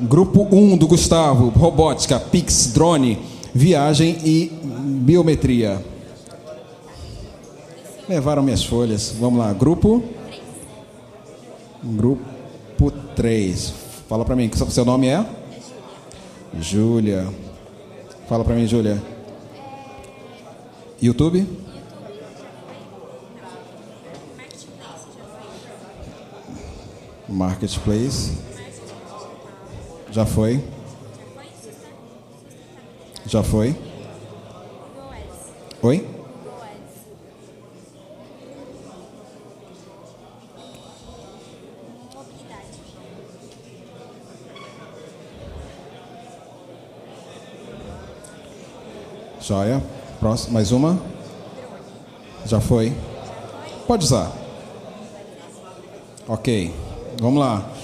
[0.00, 3.18] Grupo 1 do Gustavo, robótica, Pix, drone,
[3.52, 4.50] viagem e
[5.04, 5.84] biometria.
[8.08, 9.14] Levaram minhas folhas.
[9.20, 9.52] Vamos lá.
[9.52, 10.02] Grupo?
[11.82, 13.74] Grupo 3.
[14.08, 15.22] Fala pra mim, seu nome é?
[16.58, 17.28] Júlia.
[18.26, 19.02] Fala pra mim, Júlia.
[20.98, 21.46] YouTube?
[27.28, 28.53] Marketplace.
[30.14, 30.62] Já foi.
[33.26, 33.74] Já foi.
[35.82, 36.08] Oi?
[49.40, 49.82] Joia.
[50.20, 50.54] Próximo.
[50.54, 50.96] Mais uma?
[52.46, 52.92] Já foi.
[53.88, 54.30] Pode usar.
[56.28, 56.72] Ok.
[57.20, 57.74] Vamos lá.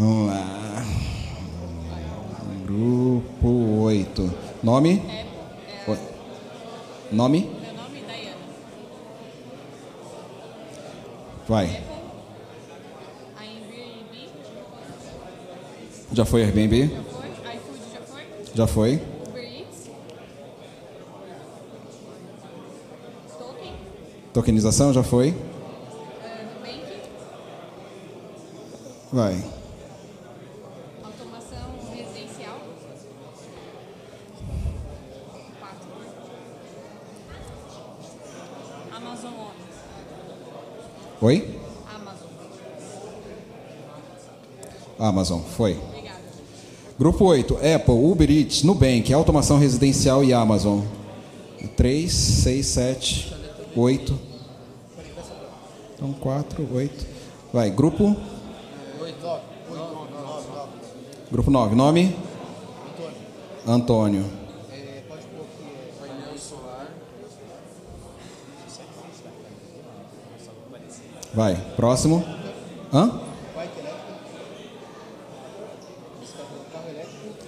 [0.00, 0.82] Vamos lá.
[2.64, 3.84] Grupo
[4.80, 4.82] 8.
[4.82, 5.02] Nome?
[5.88, 5.98] Oi.
[7.12, 7.40] Nome?
[7.40, 8.36] Meu nome é Dayana.
[11.46, 11.82] Vai.
[16.12, 16.88] Já foi Airbnb?
[16.88, 17.28] já foi.
[17.28, 18.22] iFood já foi.
[18.54, 19.00] Já foi.
[19.28, 19.90] Uber Eats.
[23.38, 23.72] Token.
[24.32, 24.92] Tokenização?
[24.94, 25.28] Já foi.
[25.28, 25.34] eh,
[26.54, 26.82] Nubank.
[29.12, 29.44] Vai.
[31.04, 32.58] Automação residencial.
[35.60, 35.90] Quatro.
[38.96, 39.50] Amazon On.
[41.22, 41.60] Oi?
[41.94, 42.30] Amazon.
[45.10, 45.40] Amazon.
[45.56, 45.76] Foi.
[45.76, 46.20] Obrigada.
[46.98, 47.56] Grupo 8.
[47.56, 50.80] Apple, Uber Eats, Nubank, Automação Residencial e Amazon.
[51.76, 53.34] 3, 6, 7,
[53.76, 54.18] 8.
[55.94, 57.06] Então, 4, 8.
[57.52, 57.70] Vai.
[57.70, 58.16] Grupo?
[61.30, 61.74] Grupo 9.
[61.74, 62.16] Nome?
[63.66, 64.24] Antônio.
[71.34, 71.56] Vai.
[71.76, 72.24] Próximo.
[72.92, 73.29] Hã?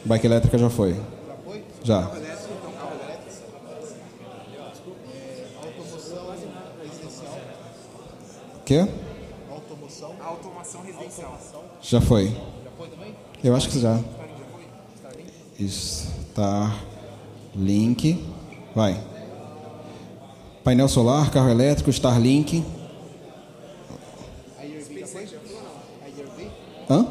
[0.05, 1.01] Bike elétrica já foi.
[1.85, 2.01] Já.
[8.57, 8.89] O quê?
[10.21, 11.39] Automação residencial.
[11.81, 12.37] Já foi.
[13.45, 14.01] Eu acho que já.
[17.55, 18.25] Starlink.
[18.75, 18.99] Vai.
[20.65, 22.65] Painel solar, carro elétrico, Starlink.
[26.89, 27.07] Hã?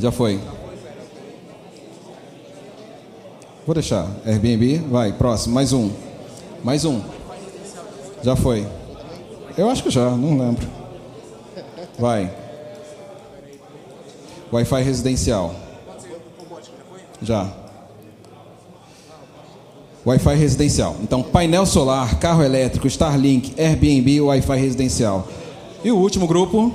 [0.00, 0.40] Já foi.
[3.66, 4.08] Vou deixar.
[4.24, 5.90] Airbnb, vai, próximo, mais um.
[6.64, 7.02] Mais um.
[8.22, 8.66] Já foi.
[9.56, 10.66] Eu acho que já, não lembro.
[11.98, 12.32] Vai.
[14.50, 15.54] Wi-Fi residencial.
[17.22, 17.52] Já.
[20.06, 20.96] Wi-Fi residencial.
[21.02, 25.28] Então, painel solar, carro elétrico, Starlink, Airbnb, Wi-Fi residencial.
[25.84, 26.72] E o último grupo?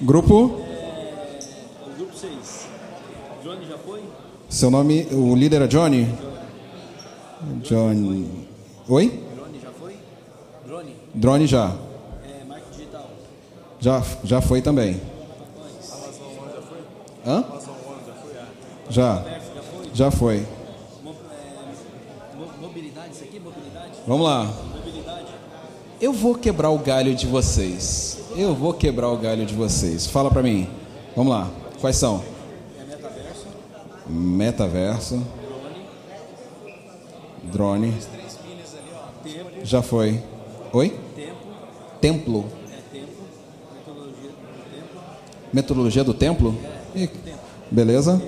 [0.00, 0.44] Grupo?
[0.44, 2.66] O grupo 6.
[3.42, 4.02] Johnny já foi?
[4.56, 6.08] Seu nome, o líder é Johnny?
[7.62, 8.26] Johnny.
[8.88, 9.22] Oi?
[9.36, 9.96] Johnny já foi?
[10.66, 10.96] Drone.
[11.12, 11.76] Drone já.
[12.24, 13.06] É, marketing digital.
[13.78, 14.98] Já, já foi também.
[17.26, 17.44] Hã?
[18.88, 19.22] Já.
[19.92, 20.36] Já foi.
[20.36, 20.42] É,
[21.04, 21.14] mo-
[22.58, 23.38] mobilidade, isso aqui?
[23.38, 23.90] Mobilidade?
[24.06, 24.44] Vamos lá.
[24.74, 25.26] Mobilidade.
[26.00, 28.20] Eu vou quebrar o galho de vocês.
[28.34, 30.06] Eu vou quebrar o galho de vocês.
[30.06, 30.66] Fala pra mim.
[31.14, 31.46] Vamos lá.
[31.78, 32.24] Quais são?
[34.08, 35.22] Metaverso.
[37.44, 37.94] Drone.
[39.62, 40.22] Já foi.
[40.72, 40.98] Oi?
[42.00, 42.44] Templo.
[45.52, 46.54] Metodologia do templo?
[46.94, 47.08] Ih,
[47.70, 48.20] Beleza.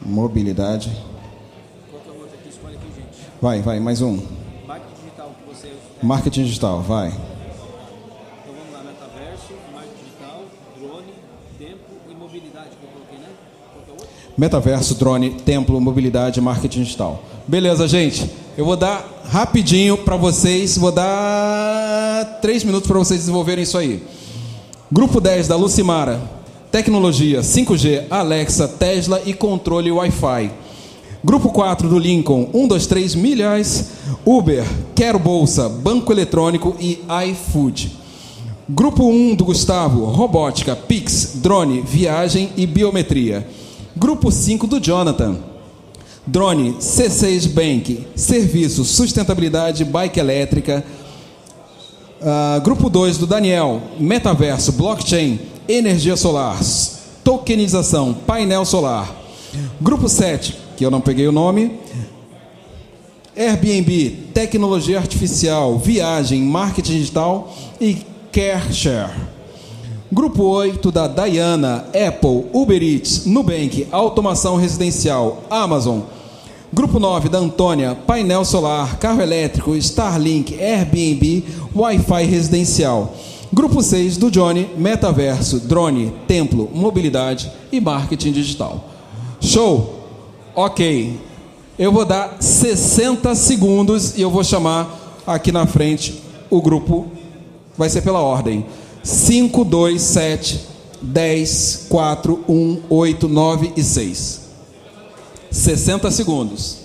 [0.00, 0.90] Mobilidade.
[3.40, 4.20] Vai, vai, mais um.
[6.02, 7.08] Marketing digital, vai.
[7.08, 7.20] Então
[8.46, 8.82] vamos lá.
[8.82, 10.42] Metaverso, marketing digital,
[10.76, 11.14] drone,
[11.58, 13.28] tempo e mobilidade que eu coloquei, né?
[14.36, 17.22] Metaverso, drone, templo, mobilidade, marketing digital.
[17.46, 18.30] Beleza, gente.
[18.56, 24.02] Eu vou dar rapidinho para vocês, vou dar três minutos para vocês desenvolverem isso aí.
[24.90, 26.20] Grupo 10 da Lucimara.
[26.70, 30.50] Tecnologia 5G, Alexa, Tesla e controle Wi-Fi.
[31.24, 33.90] Grupo 4 do Lincoln, 1, 2, 3 milhas,
[34.24, 37.96] Uber, Quero Bolsa, Banco Eletrônico e iFood.
[38.68, 43.46] Grupo 1 do Gustavo, robótica, Pix, drone, viagem e biometria.
[43.96, 45.38] Grupo 5 do Jonathan,
[46.26, 50.84] drone, C6 Bank, serviço, sustentabilidade, bike elétrica.
[52.20, 56.58] Ah, grupo 2 do Daniel, metaverso, blockchain, energia solar,
[57.24, 59.14] tokenização, painel solar.
[59.80, 61.80] Grupo 7, que eu não peguei o nome,
[63.34, 67.98] Airbnb, tecnologia artificial, viagem, marketing digital e
[68.30, 69.35] CareShare.
[70.10, 76.02] Grupo 8 da Diana, Apple, Uber Eats, Nubank, automação residencial, Amazon.
[76.72, 81.42] Grupo 9 da Antônia, painel solar, carro elétrico, Starlink, Airbnb,
[81.74, 83.14] Wi-Fi residencial.
[83.52, 88.84] Grupo 6 do Johnny, metaverso, drone, templo, mobilidade e marketing digital.
[89.40, 90.06] Show?
[90.54, 91.18] Ok.
[91.76, 97.06] Eu vou dar 60 segundos e eu vou chamar aqui na frente o grupo.
[97.76, 98.64] Vai ser pela ordem.
[99.06, 100.60] 5, 2, 7,
[101.00, 104.40] 10, 4, 1, 8, 9 e 6.
[105.48, 106.78] 60 segundos.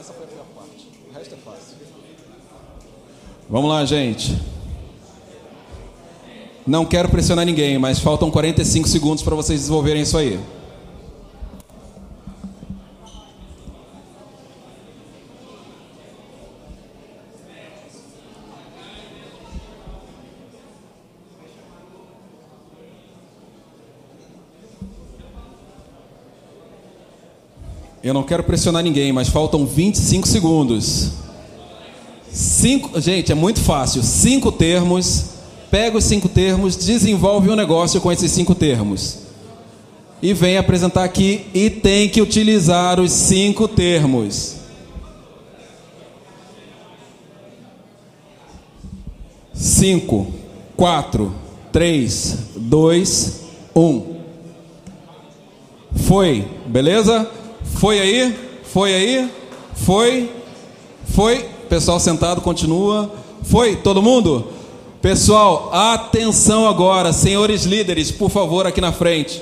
[0.00, 0.88] Essa foi a pior parte.
[1.06, 1.76] O resto é fácil.
[3.50, 4.40] Vamos lá, gente.
[6.66, 10.40] Não quero pressionar ninguém, mas faltam 45 segundos para vocês desenvolverem isso aí.
[28.08, 31.10] Eu não quero pressionar ninguém, mas faltam 25 segundos.
[32.32, 34.02] Cinco, gente, é muito fácil.
[34.02, 35.24] Cinco termos.
[35.70, 39.18] Pega os cinco termos, desenvolve um negócio com esses cinco termos.
[40.22, 44.54] E vem apresentar aqui e tem que utilizar os cinco termos.
[49.52, 50.32] Cinco,
[50.74, 51.34] quatro,
[51.70, 53.40] três, dois,
[53.76, 54.16] um.
[55.94, 57.30] Foi, beleza?
[57.76, 58.34] Foi aí?
[58.64, 59.30] Foi aí?
[59.74, 60.30] Foi?
[61.14, 61.48] Foi?
[61.68, 63.12] Pessoal sentado continua.
[63.42, 63.76] Foi?
[63.76, 64.48] Todo mundo?
[65.00, 69.40] Pessoal, atenção agora, senhores líderes, por favor, aqui na frente.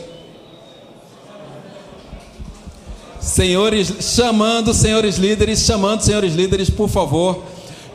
[3.18, 7.42] Senhores, chamando senhores líderes, chamando senhores líderes, por favor,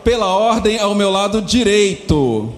[0.04, 2.52] pela ordem ao meu lado direito.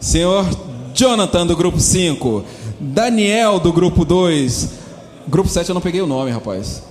[0.00, 0.44] Senhor
[0.92, 2.44] Jonathan do grupo 5,
[2.80, 4.70] Daniel do grupo 2,
[5.28, 6.82] grupo 7 eu não peguei o nome, rapaz.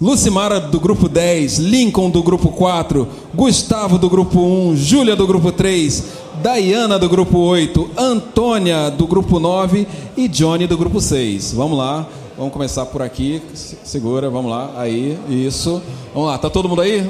[0.00, 5.50] Lucimara do grupo 10, Lincoln do grupo 4, Gustavo do grupo 1, Júlia do grupo
[5.50, 6.04] 3,
[6.40, 11.52] Dayana do grupo 8, Antônia do grupo 9 e Johnny do grupo 6.
[11.52, 13.42] Vamos lá, vamos começar por aqui.
[13.82, 14.70] Segura, vamos lá.
[14.76, 15.82] Aí, isso.
[16.14, 17.04] Vamos lá, tá todo mundo aí?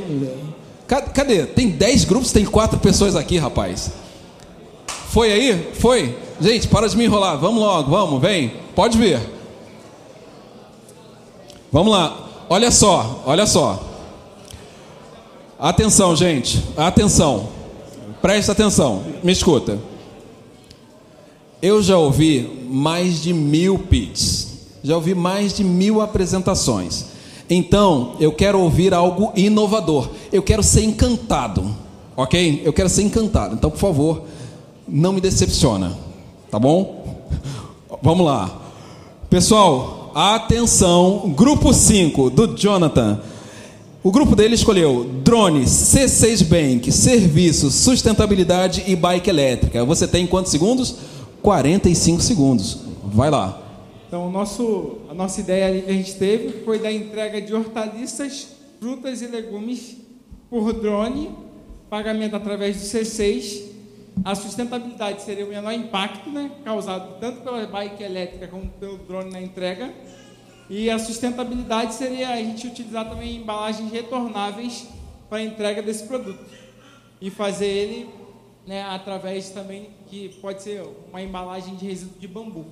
[0.86, 1.44] Cadê?
[1.44, 3.92] Tem 10 grupos, tem 4 pessoas aqui, rapaz.
[5.10, 5.72] Foi aí?
[5.74, 6.16] Foi?
[6.40, 7.36] Gente, para de me enrolar.
[7.36, 8.52] Vamos logo, vamos, vem.
[8.74, 9.20] Pode vir.
[11.70, 12.28] Vamos lá.
[12.48, 13.84] Olha só, olha só.
[15.58, 16.62] Atenção, gente.
[16.76, 17.48] Atenção.
[18.22, 19.02] Presta atenção.
[19.22, 19.78] Me escuta.
[21.60, 24.48] Eu já ouvi mais de mil pits.
[24.82, 27.06] Já ouvi mais de mil apresentações.
[27.50, 30.08] Então, eu quero ouvir algo inovador.
[30.32, 31.74] Eu quero ser encantado.
[32.16, 32.62] Ok?
[32.64, 33.54] Eu quero ser encantado.
[33.54, 34.22] Então, por favor,
[34.86, 35.96] não me decepciona.
[36.50, 37.26] Tá bom?
[38.02, 38.50] Vamos lá.
[39.28, 43.20] Pessoal, Atenção, grupo 5 do Jonathan.
[44.02, 49.84] O grupo dele escolheu drone, C6 Bank, serviço, sustentabilidade e bike elétrica.
[49.84, 50.96] Você tem quantos segundos?
[51.42, 52.78] 45 segundos.
[53.04, 53.60] Vai lá.
[54.06, 58.48] Então, nosso, a nossa ideia que a gente teve foi da entrega de hortaliças,
[58.80, 59.96] frutas e legumes
[60.48, 61.30] por drone,
[61.90, 63.62] pagamento através do C6.
[64.24, 69.30] A sustentabilidade seria o menor impacto, né, causado tanto pela bike elétrica como pelo drone
[69.30, 69.92] na entrega.
[70.68, 74.86] E a sustentabilidade seria a gente utilizar também embalagens retornáveis
[75.28, 76.44] para a entrega desse produto
[77.20, 78.10] e fazer ele
[78.66, 82.66] né, através também que pode ser uma embalagem de resíduo de bambu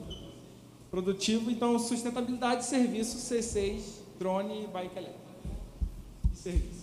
[0.91, 1.51] produtivo.
[1.51, 3.81] Então, sustentabilidade, serviço, C6,
[4.19, 5.27] drone bike elétrica.
[6.35, 6.76] Serviço.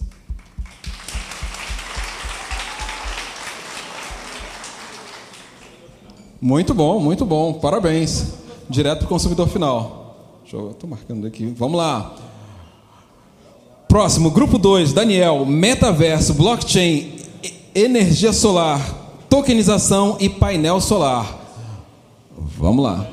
[6.43, 7.53] Muito bom, muito bom.
[7.53, 8.33] Parabéns.
[8.69, 10.41] Direto para o consumidor final.
[10.41, 11.45] Deixa eu marcando aqui.
[11.45, 12.13] Vamos lá.
[13.87, 17.13] Próximo, grupo 2, Daniel, metaverso, blockchain,
[17.73, 18.81] energia solar,
[19.29, 21.39] tokenização e painel solar.
[22.57, 23.07] Vamos lá.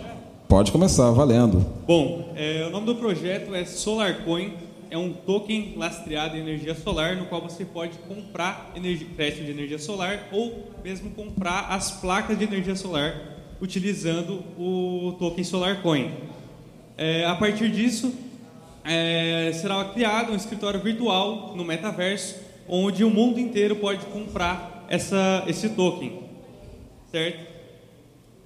[0.49, 1.65] Pode começar, valendo.
[1.87, 4.55] Bom, é, o nome do projeto é SolarCoin.
[4.91, 9.51] É um token lastreado em energia solar, no qual você pode comprar energia, crédito de
[9.53, 16.13] energia solar ou mesmo comprar as placas de energia solar utilizando o token SolarCoin.
[16.97, 18.13] É, a partir disso,
[18.85, 22.37] é, será criado um escritório virtual no metaverso,
[22.69, 26.21] onde o mundo inteiro pode comprar essa, esse token,
[27.11, 27.47] certo?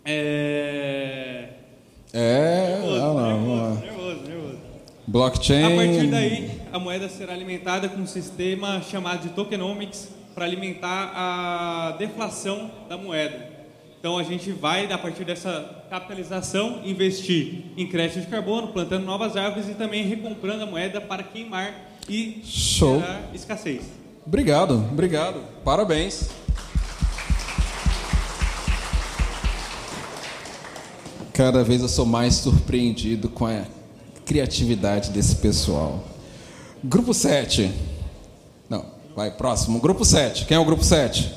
[0.04, 1.48] É...
[2.12, 4.63] É, Nervoso, vamos lá, nervoso, nervoso, nervoso.
[5.06, 5.64] Blockchain.
[5.64, 11.12] A partir daí, a moeda será alimentada com um sistema chamado de tokenomics para alimentar
[11.14, 13.54] a deflação da moeda.
[13.98, 19.36] Então a gente vai, a partir dessa capitalização, investir em crédito de carbono, plantando novas
[19.36, 21.72] árvores e também recomprando a moeda para queimar
[22.08, 23.00] e Show.
[23.00, 23.82] gerar escassez.
[24.26, 25.40] Obrigado, obrigado.
[25.64, 26.30] Parabéns.
[31.32, 33.64] Cada vez eu sou mais surpreendido com a
[34.24, 36.04] criatividade desse pessoal.
[36.82, 37.70] Grupo 7.
[38.68, 39.80] Não, vai, próximo.
[39.80, 40.46] Grupo 7.
[40.46, 41.32] Quem é o grupo 7?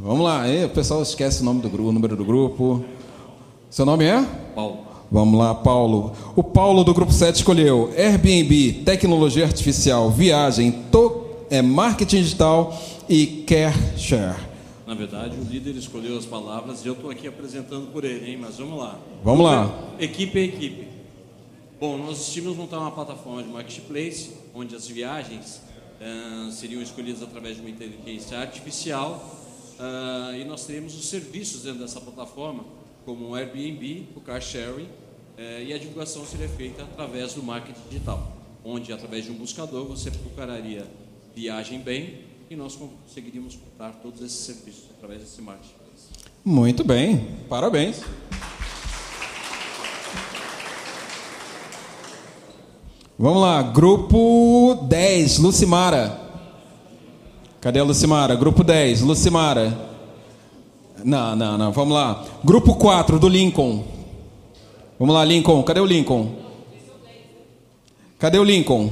[0.00, 0.42] Vamos lá.
[0.42, 2.84] Aí, o pessoal esquece o nome do grupo, o número do grupo.
[3.70, 4.22] Seu nome é?
[4.54, 4.78] Paulo.
[5.10, 6.12] Vamos lá, Paulo.
[6.34, 10.84] O Paulo do grupo 7 escolheu Airbnb, tecnologia artificial, viagem,
[11.50, 12.76] é, marketing digital
[13.08, 14.36] e care share.
[14.86, 18.38] Na verdade, o líder escolheu as palavras e eu estou aqui apresentando por ele, hein?
[18.40, 18.98] Mas vamos lá.
[19.22, 19.72] Vamos lá.
[19.98, 20.93] Equipe é equipe.
[21.84, 25.60] Bom, nós decidimos montar uma plataforma de marketplace onde as viagens
[26.00, 29.22] ah, seriam escolhidas através de uma inteligência artificial
[29.78, 32.64] ah, e nós teremos os serviços dentro dessa plataforma,
[33.04, 34.88] como o Airbnb, o car sharing
[35.36, 38.32] eh, e a divulgação seria feita através do marketing digital,
[38.64, 40.86] onde através de um buscador você procuraria
[41.36, 46.08] viagem bem e nós conseguiríamos comprar todos esses serviços através desse marketplace.
[46.42, 48.00] Muito bem, parabéns.
[53.16, 56.20] Vamos lá, grupo 10, Lucimara.
[57.60, 58.34] Cadê a Lucimara?
[58.34, 59.72] Grupo 10, Lucimara.
[61.04, 62.24] Não, não, não, vamos lá.
[62.42, 63.84] Grupo 4 do Lincoln.
[64.98, 65.62] Vamos lá, Lincoln.
[65.62, 66.32] Cadê o Lincoln?
[68.18, 68.90] Cadê o Lincoln?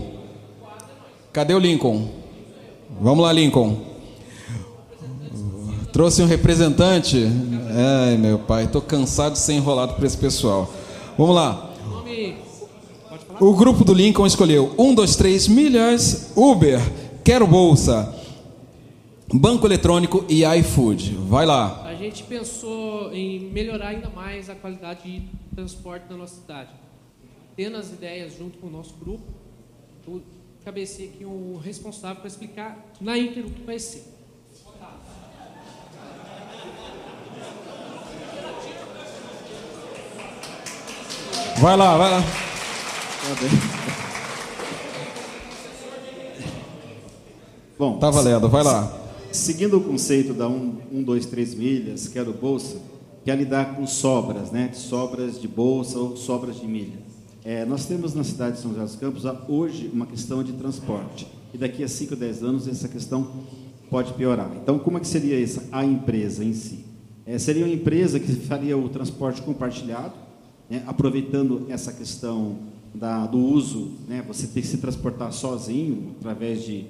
[1.32, 2.08] Cadê o Lincoln?
[3.00, 3.76] Vamos lá, Lincoln.
[5.92, 7.26] Trouxe um representante.
[8.06, 10.70] Ai, meu pai, estou cansado de ser enrolado por esse pessoal.
[11.18, 11.71] Vamos lá.
[13.40, 16.78] O grupo do Lincoln escolheu 1, 2, 3 milhas, Uber,
[17.24, 18.14] Quero Bolsa,
[19.32, 21.16] Banco Eletrônico e iFood.
[21.28, 21.82] Vai lá.
[21.84, 26.70] A gente pensou em melhorar ainda mais a qualidade de transporte na nossa cidade.
[27.56, 29.24] Tendo as ideias junto com o nosso grupo,
[30.06, 30.22] eu
[30.64, 34.04] cabecei aqui o responsável para explicar na íntegra o que vai ser.
[41.60, 42.22] Vai lá, vai lá.
[47.78, 49.00] Bom, Tá valendo, vai lá.
[49.30, 52.78] Seguindo o conceito da 1, 2, 3 milhas, quero bolsa,
[53.24, 54.72] que é lidar com sobras, né?
[54.74, 56.98] Sobras de bolsa ou sobras de milha.
[57.44, 60.52] É, nós temos na cidade de São José dos Campos ah, hoje uma questão de
[60.52, 61.26] transporte.
[61.54, 63.28] E daqui a 5, 10 anos essa questão
[63.88, 64.50] pode piorar.
[64.60, 66.84] Então, como é que seria essa a empresa em si?
[67.24, 70.14] É, seria uma empresa que faria o transporte compartilhado,
[70.68, 70.82] né?
[70.86, 74.22] aproveitando essa questão da, do uso, né?
[74.26, 76.86] você ter que se transportar sozinho através de,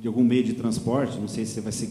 [0.00, 1.90] de algum meio de transporte, não sei se vai ser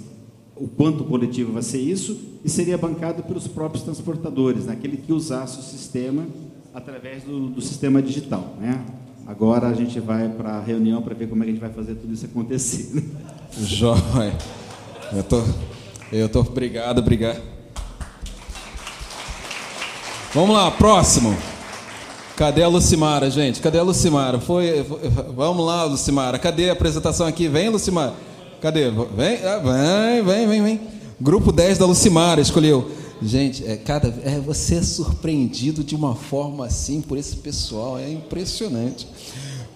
[0.56, 4.74] o quanto coletivo vai ser isso, e seria bancado pelos próprios transportadores, né?
[4.74, 6.26] aquele que usasse o sistema
[6.74, 8.56] através do, do sistema digital.
[8.60, 8.86] Né?
[9.28, 11.72] Agora a gente vai para a reunião para ver como é que a gente vai
[11.72, 12.95] fazer tudo isso acontecer.
[12.95, 13.03] né?
[13.60, 14.38] Jóia.
[15.12, 15.43] Eu tô,
[16.12, 17.41] eu tô, obrigado, obrigado.
[20.34, 21.36] Vamos lá, próximo.
[22.36, 23.62] Cadê a Lucimara, gente?
[23.62, 24.40] Cadê a Lucimara?
[24.40, 26.38] Foi, foi- vamos lá, Lucimara.
[26.38, 27.48] Cadê a apresentação aqui?
[27.48, 28.14] Vem, Lucimara.
[28.62, 28.90] Cadê?
[28.92, 30.82] Vem, ah, vem, vem, vem, vem.
[31.20, 32.92] Grupo 10 da Lucimara escolheu.
[33.22, 38.10] Gente, é, cada, é, você é surpreendido de uma forma assim por esse pessoal, é
[38.12, 39.08] impressionante.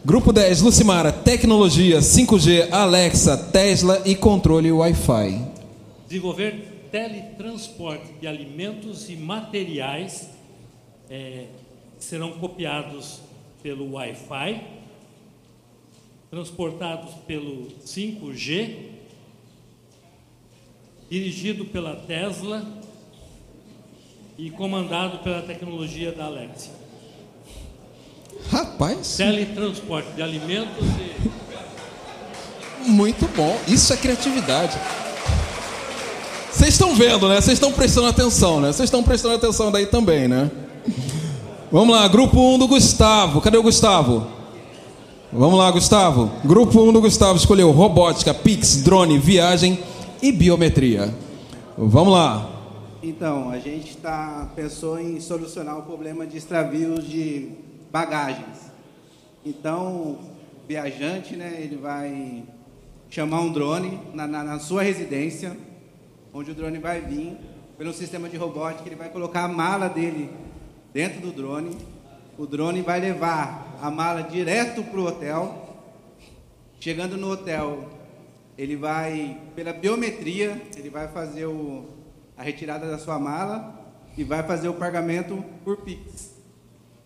[0.03, 5.41] Grupo 10, Lucimara, tecnologia, 5G, Alexa, Tesla e controle Wi-Fi.
[6.10, 10.28] Desenvolver teletransporte de alimentos e materiais
[11.10, 11.45] eh,
[11.99, 13.19] serão copiados
[13.61, 14.63] pelo Wi-Fi,
[16.31, 18.91] transportados pelo 5G,
[21.09, 22.65] dirigido pela Tesla
[24.37, 26.71] e comandado pela tecnologia da Alexa.
[28.49, 31.29] Rapaz, Teletransporte de alimentos e
[32.89, 33.59] muito bom.
[33.67, 34.77] Isso é criatividade.
[36.51, 37.35] Vocês estão vendo, né?
[37.35, 38.71] Vocês estão prestando atenção, né?
[38.71, 40.49] Vocês estão prestando atenção daí também, né?
[41.72, 43.39] Vamos lá, grupo 1 do Gustavo.
[43.41, 44.26] Cadê o Gustavo?
[45.32, 46.32] Vamos lá, Gustavo.
[46.43, 49.78] Grupo 1 do Gustavo escolheu robótica, Pix, drone, viagem
[50.20, 51.13] e biometria.
[51.78, 52.49] Vamos lá.
[53.03, 57.51] Então, a gente tá, pensou em solucionar o problema de extravios de
[57.91, 58.72] bagagens.
[59.45, 60.17] Então, o
[60.67, 62.45] viajante, né, ele vai
[63.11, 65.55] chamar um drone na, na, na sua residência,
[66.34, 67.38] onde o drone vai vir
[67.78, 70.32] pelo sistema de robótica, ele vai colocar a mala dele
[70.93, 71.77] dentro do drone,
[72.37, 75.67] o drone vai levar a mala direto para o hotel.
[76.79, 77.89] Chegando no hotel,
[78.57, 81.85] ele vai, pela biometria, ele vai fazer o,
[82.37, 83.77] a retirada da sua mala
[84.17, 86.33] e vai fazer o pagamento por Pix.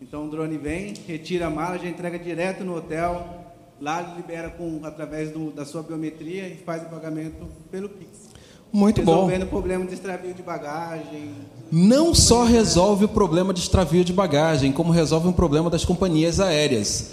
[0.02, 4.50] Então o drone vem, retira a mala, já entrega direto no hotel, lá ele libera
[4.50, 8.30] com, através do, da sua biometria e faz o pagamento pelo Pix.
[8.72, 9.14] Muito bom.
[9.14, 11.36] resolvendo o problema de extravio de bagagem.
[11.76, 16.40] Não só resolve o problema de extravio de bagagem, como resolve um problema das companhias
[16.40, 17.10] aéreas.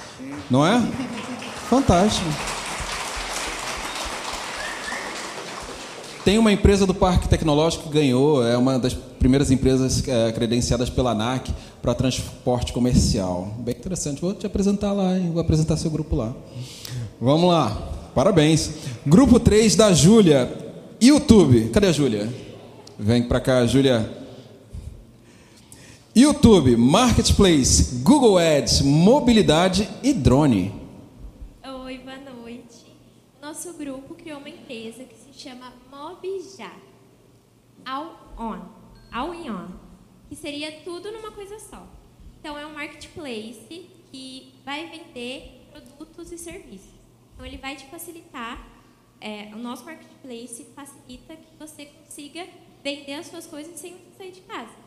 [0.51, 0.87] Não é?
[1.71, 2.29] Fantástico.
[6.27, 10.91] Tem uma empresa do Parque Tecnológico que ganhou, é uma das primeiras empresas é, credenciadas
[10.91, 11.51] pela ANAC
[11.81, 13.55] para transporte comercial.
[13.61, 14.21] Bem interessante.
[14.21, 15.31] Vou te apresentar lá, hein?
[15.33, 16.35] vou apresentar seu grupo lá.
[17.19, 17.71] Vamos lá.
[18.15, 18.73] Parabéns.
[19.07, 20.53] Grupo 3 da Júlia.
[21.01, 21.71] YouTube.
[21.73, 22.29] Cadê a Júlia?
[22.99, 24.20] Vem para cá, Júlia.
[26.15, 30.73] YouTube, Marketplace, Google Ads, mobilidade e drone.
[31.85, 32.87] Oi, boa noite.
[33.41, 36.73] Nosso grupo criou uma empresa que se chama Mobja.
[37.87, 38.59] All On.
[39.13, 39.69] All in On.
[40.29, 41.87] Que seria tudo numa coisa só.
[42.41, 46.91] Então, é um marketplace que vai vender produtos e serviços.
[47.35, 48.67] Então, ele vai te facilitar.
[49.21, 52.47] é, o nosso marketplace facilita que você consiga
[52.83, 54.80] vender as suas coisas sem sair de casa.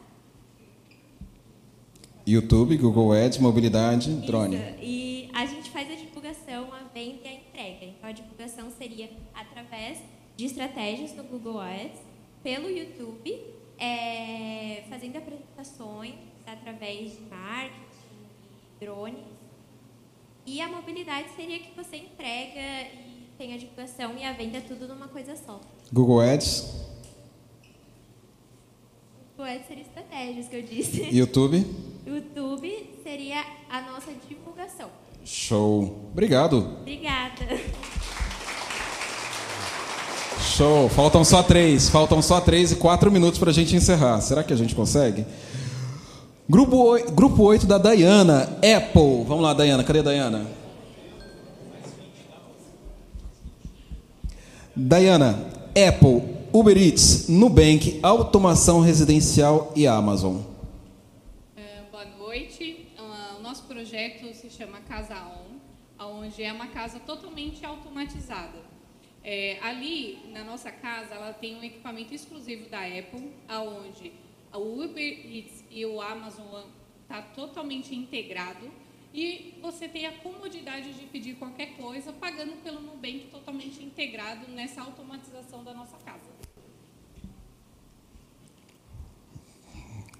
[2.26, 4.56] YouTube, Google Ads, mobilidade, drone.
[4.56, 4.76] Isso.
[4.82, 7.86] E a gente faz a divulgação, a venda e a entrega.
[7.86, 10.00] Então, a divulgação seria através
[10.38, 12.00] de estratégias no Google Ads,
[12.42, 13.42] pelo YouTube,
[13.78, 16.16] é, fazendo apresentações
[16.46, 17.82] através de marketing,
[18.80, 19.26] drones.
[20.46, 24.88] E a mobilidade seria que você entrega e tem a divulgação e a venda tudo
[24.88, 25.60] numa coisa só.
[25.92, 26.86] Google Ads,
[29.44, 31.02] O Ads seria estratégias que eu disse.
[31.12, 31.66] YouTube.
[32.08, 34.88] YouTube seria a nossa divulgação.
[35.26, 36.08] Show.
[36.14, 36.78] Obrigado.
[36.80, 37.60] Obrigada.
[40.40, 40.88] Show.
[40.88, 41.90] Faltam só três.
[41.90, 44.22] Faltam só três e quatro minutos para a gente encerrar.
[44.22, 45.26] Será que a gente consegue?
[46.50, 49.26] Grupo, oi- grupo 8 da Dayana, Apple.
[49.28, 49.84] Vamos lá, Dayana.
[49.84, 50.48] Cadê a Dayana?
[54.74, 55.38] Dayana,
[55.88, 60.40] Apple, Uber Eats, Nubank, Automação Residencial e Amazon.
[61.58, 62.90] Ah, boa noite.
[62.96, 68.60] Ah, o nosso projeto se chama Casa On, onde é uma casa totalmente automatizada.
[69.24, 74.14] É, ali, na nossa casa, ela tem um equipamento exclusivo da Apple, aonde
[74.54, 76.66] o Uber Eats e o Amazon
[77.02, 78.70] está totalmente integrado
[79.14, 84.82] e você tem a comodidade de pedir qualquer coisa pagando pelo Nubank totalmente integrado nessa
[84.82, 86.23] automatização da nossa casa.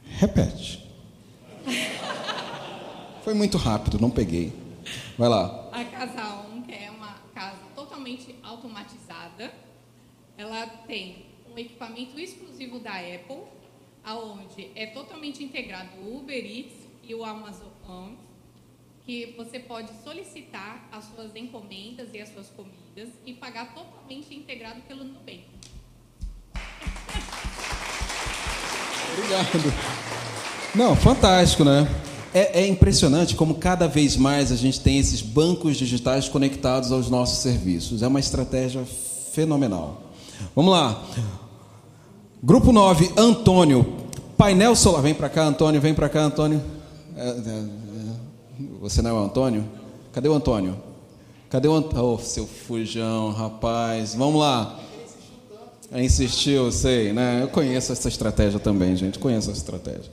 [0.06, 0.84] Repete.
[3.24, 4.52] Foi muito rápido, não peguei.
[5.18, 5.70] Vai lá.
[5.72, 9.54] A Casa On, que é uma casa totalmente automatizada,
[10.38, 13.44] ela tem um equipamento exclusivo da Apple,
[14.04, 18.16] aonde é totalmente integrado o Uber Eats e o Amazon On,
[19.06, 24.82] que você pode solicitar as suas encomendas e as suas comidas e pagar totalmente integrado
[24.82, 25.46] pelo Nubank.
[29.18, 29.74] Obrigado.
[30.76, 31.88] Não, fantástico, né?
[32.34, 37.10] É, é impressionante como cada vez mais a gente tem esses bancos digitais conectados aos
[37.10, 38.02] nossos serviços.
[38.02, 38.84] É uma estratégia
[39.34, 40.02] fenomenal.
[40.56, 41.04] Vamos lá.
[42.42, 43.86] Grupo 9, Antônio.
[44.36, 45.04] Painel solar.
[45.04, 45.80] Vem para cá, Antônio.
[45.80, 46.62] Vem para cá, Antônio.
[47.16, 47.64] É, é.
[48.82, 49.64] Você não é o Antônio?
[50.12, 50.76] Cadê o Antônio?
[51.50, 52.04] Cadê o Antônio?
[52.04, 54.16] Oh, seu fujão, rapaz.
[54.16, 54.80] Vamos lá.
[55.96, 57.40] Insistiu, sei, né?
[57.44, 59.20] Eu conheço essa estratégia também, gente.
[59.20, 60.10] Conheço essa estratégia.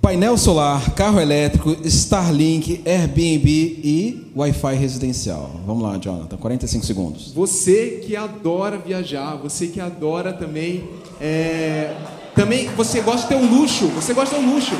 [0.00, 5.50] Painel solar, carro elétrico, Starlink, Airbnb e Wi-Fi residencial.
[5.66, 7.32] Vamos lá, Jonathan, 45 segundos.
[7.32, 10.84] Você que adora viajar, você que adora também.
[11.18, 11.96] é,
[12.34, 14.74] também você gosta de ter um luxo, você gosta de um luxo.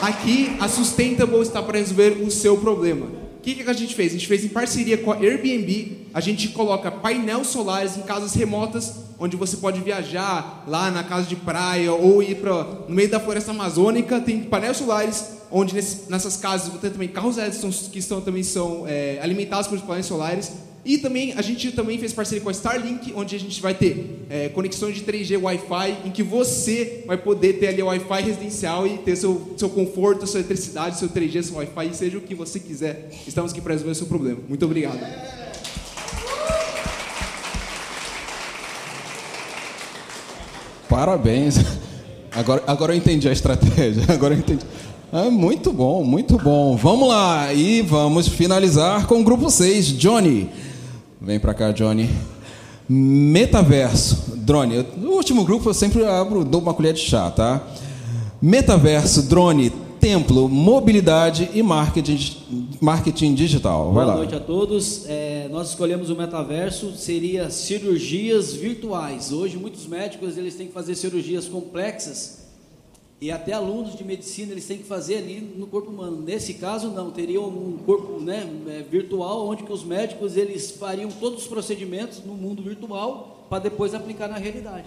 [0.00, 3.06] Aqui a Sustentable está para resolver o seu problema.
[3.46, 4.10] O que, que a gente fez?
[4.10, 8.34] A gente fez em parceria com a Airbnb, a gente coloca painéis solares em casas
[8.34, 13.08] remotas, onde você pode viajar lá na casa de praia ou ir para no meio
[13.08, 18.00] da floresta amazônica, tem painéis solares, onde nessas casas você tem também carros elétricos que
[18.00, 20.50] estão, também são é, alimentados pelos painéis solares.
[20.86, 24.24] E também a gente também fez parceria com a Starlink, onde a gente vai ter
[24.30, 28.96] é, conexões de 3G Wi-Fi, em que você vai poder ter ali Wi-Fi residencial e
[28.98, 33.10] ter seu, seu conforto, sua eletricidade, seu 3G, seu Wi-Fi, seja o que você quiser.
[33.26, 34.38] Estamos aqui para resolver o seu problema.
[34.48, 35.00] Muito obrigado.
[40.88, 41.56] Parabéns.
[42.30, 44.04] Agora, agora eu entendi a estratégia.
[44.14, 44.64] Agora eu entendi.
[45.12, 46.76] Ah, muito bom, muito bom.
[46.76, 50.48] Vamos lá e vamos finalizar com o grupo 6, Johnny.
[51.20, 52.08] Vem pra cá, Johnny.
[52.88, 54.36] Metaverso.
[54.36, 54.86] Drone.
[54.96, 57.66] No último grupo eu sempre abro, dou uma colher de chá, tá?
[58.40, 62.36] Metaverso, drone, Templo, mobilidade e marketing,
[62.80, 63.86] marketing digital.
[63.86, 64.14] Vai Boa lá.
[64.16, 65.04] noite a todos.
[65.08, 69.32] É, nós escolhemos o metaverso, seria cirurgias virtuais.
[69.32, 72.45] Hoje, muitos médicos eles têm que fazer cirurgias complexas
[73.18, 76.20] e até alunos de medicina eles têm que fazer ali no corpo humano.
[76.20, 77.10] Nesse caso, não.
[77.10, 82.22] Teria um corpo né, é, virtual onde que os médicos eles fariam todos os procedimentos
[82.24, 84.86] no mundo virtual para depois aplicar na realidade.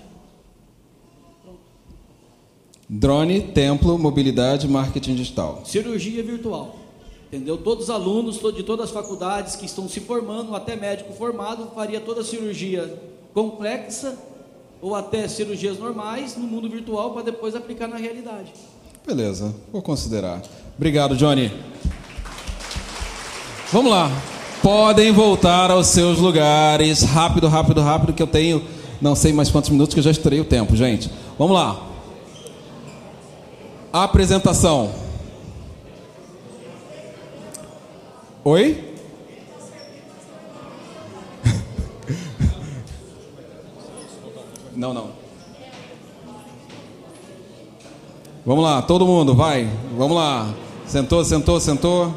[2.88, 5.64] Drone, templo, mobilidade, marketing digital.
[5.66, 6.76] Cirurgia virtual.
[7.28, 7.58] Entendeu?
[7.58, 12.00] Todos os alunos de todas as faculdades que estão se formando, até médico formado, faria
[12.00, 13.02] toda a cirurgia
[13.34, 14.18] complexa
[14.82, 18.54] ou até cirurgias normais no mundo virtual para depois aplicar na realidade.
[19.06, 20.42] Beleza, vou considerar.
[20.78, 21.52] Obrigado, Johnny.
[23.72, 24.10] Vamos lá.
[24.62, 27.04] Podem voltar aos seus lugares.
[27.04, 28.64] Rápido, rápido, rápido, que eu tenho
[29.02, 31.10] não sei mais quantos minutos que eu já estourei o tempo, gente.
[31.38, 31.88] Vamos lá.
[33.92, 34.92] Apresentação.
[38.44, 38.89] Oi?
[44.80, 45.10] Não, não.
[48.46, 49.70] Vamos lá, todo mundo, vai.
[49.98, 50.54] Vamos lá.
[50.88, 52.16] Sentou, sentou, sentou.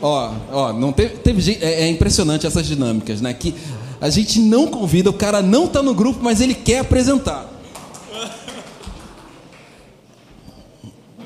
[0.00, 3.34] Ó, ó, não teve, teve é, é impressionante essas dinâmicas, né?
[3.34, 3.54] Que
[4.00, 7.46] a gente não convida, o cara não tá no grupo, mas ele quer apresentar.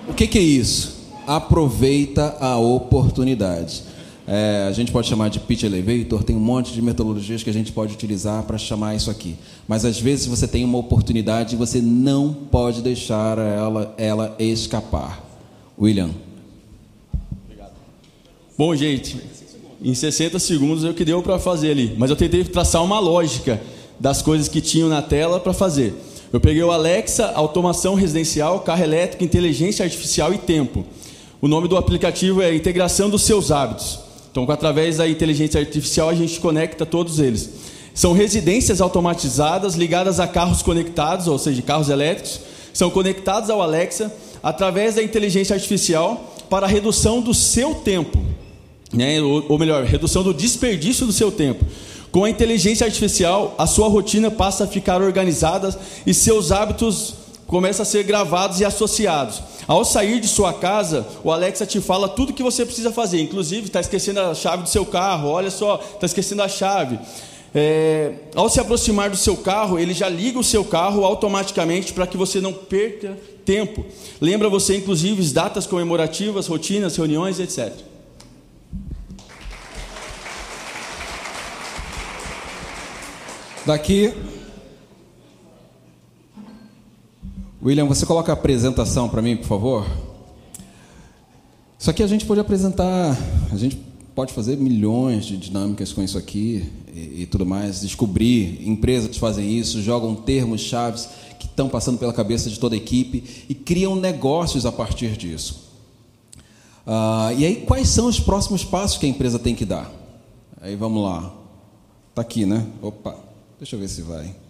[0.09, 1.05] O que, que é isso?
[1.25, 3.94] Aproveita a oportunidade.
[4.27, 7.53] É, a gente pode chamar de pitch elevator, tem um monte de metodologias que a
[7.53, 9.37] gente pode utilizar para chamar isso aqui.
[9.69, 15.23] Mas às vezes você tem uma oportunidade e você não pode deixar ela, ela escapar.
[15.79, 16.11] William.
[18.57, 19.21] Bom, gente,
[19.83, 22.99] em 60 segundos é o que deu para fazer ali, mas eu tentei traçar uma
[23.01, 23.61] lógica
[23.99, 25.93] das coisas que tinham na tela para fazer.
[26.33, 30.85] Eu peguei o Alexa, automação residencial, carro elétrico, inteligência artificial e tempo.
[31.41, 34.04] O nome do aplicativo é Integração dos Seus Hábitos.
[34.35, 37.51] Então, através da inteligência artificial, a gente conecta todos eles.
[37.95, 42.41] São residências automatizadas ligadas a carros conectados, ou seja, carros elétricos,
[42.73, 44.13] são conectados ao Alexa
[44.43, 48.19] através da inteligência artificial para redução do seu tempo,
[48.93, 49.23] né?
[49.23, 51.65] ou, ou melhor, redução do desperdício do seu tempo.
[52.11, 55.73] Com a inteligência artificial, a sua rotina passa a ficar organizada
[56.05, 57.15] e seus hábitos
[57.55, 59.41] começam a ser gravados e associados.
[59.69, 63.23] Ao sair de sua casa, o Alexa te fala tudo que você precisa fazer.
[63.23, 65.29] Inclusive, está esquecendo a chave do seu carro.
[65.29, 66.99] Olha só, está esquecendo a chave.
[67.55, 72.09] É, ao se aproximar do seu carro, ele já liga o seu carro automaticamente para
[72.09, 73.87] que você não perca tempo.
[74.21, 77.73] Lembra você, inclusive, as datas comemorativas, rotinas, reuniões, etc.
[83.65, 84.13] Daqui.
[87.65, 89.87] William, você coloca a apresentação para mim, por favor?
[91.79, 93.17] Isso aqui a gente pode apresentar,
[93.51, 93.79] a gente
[94.15, 99.19] pode fazer milhões de dinâmicas com isso aqui e, e tudo mais, descobrir empresas que
[99.19, 101.09] fazem isso, jogam termos chaves
[101.41, 105.73] que estão passando pela cabeça de toda a equipe e criam negócios a partir disso.
[106.87, 109.91] Ah, e aí, quais são os próximos passos que a empresa tem que dar?
[110.61, 111.33] Aí vamos lá.
[112.15, 112.67] Tá aqui, né?
[112.83, 113.17] Opa,
[113.59, 114.44] deixa eu ver se vai.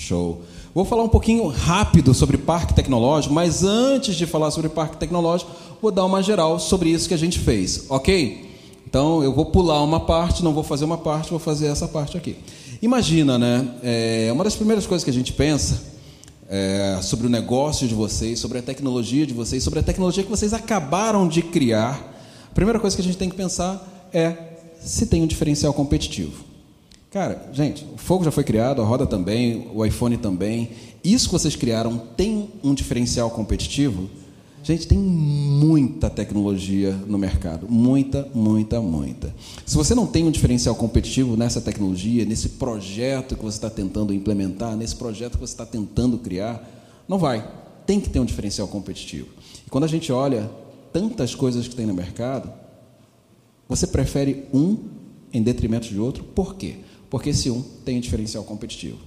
[0.00, 0.42] Show.
[0.74, 5.50] Vou falar um pouquinho rápido sobre parque tecnológico, mas antes de falar sobre parque tecnológico,
[5.80, 8.48] vou dar uma geral sobre isso que a gente fez, ok?
[8.88, 12.16] Então eu vou pular uma parte, não vou fazer uma parte, vou fazer essa parte
[12.16, 12.36] aqui.
[12.80, 13.68] Imagina, né?
[13.82, 15.82] É, uma das primeiras coisas que a gente pensa
[16.48, 20.30] é, sobre o negócio de vocês, sobre a tecnologia de vocês, sobre a tecnologia que
[20.30, 22.48] vocês acabaram de criar.
[22.50, 24.34] A primeira coisa que a gente tem que pensar é
[24.82, 26.49] se tem um diferencial competitivo.
[27.10, 30.70] Cara, gente, o fogo já foi criado, a roda também, o iPhone também.
[31.02, 34.08] Isso que vocês criaram tem um diferencial competitivo?
[34.62, 37.66] Gente, tem muita tecnologia no mercado.
[37.68, 39.34] Muita, muita, muita.
[39.66, 44.14] Se você não tem um diferencial competitivo nessa tecnologia, nesse projeto que você está tentando
[44.14, 46.62] implementar, nesse projeto que você está tentando criar,
[47.08, 47.44] não vai.
[47.86, 49.26] Tem que ter um diferencial competitivo.
[49.66, 50.48] E quando a gente olha
[50.92, 52.52] tantas coisas que tem no mercado,
[53.68, 54.78] você prefere um
[55.32, 56.22] em detrimento de outro.
[56.22, 56.76] Por quê?
[57.10, 58.98] Porque esse um tem um diferencial competitivo.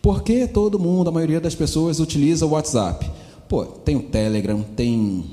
[0.00, 3.08] Por que todo mundo, a maioria das pessoas, utiliza o WhatsApp?
[3.48, 5.24] Pô, tem o Telegram, tem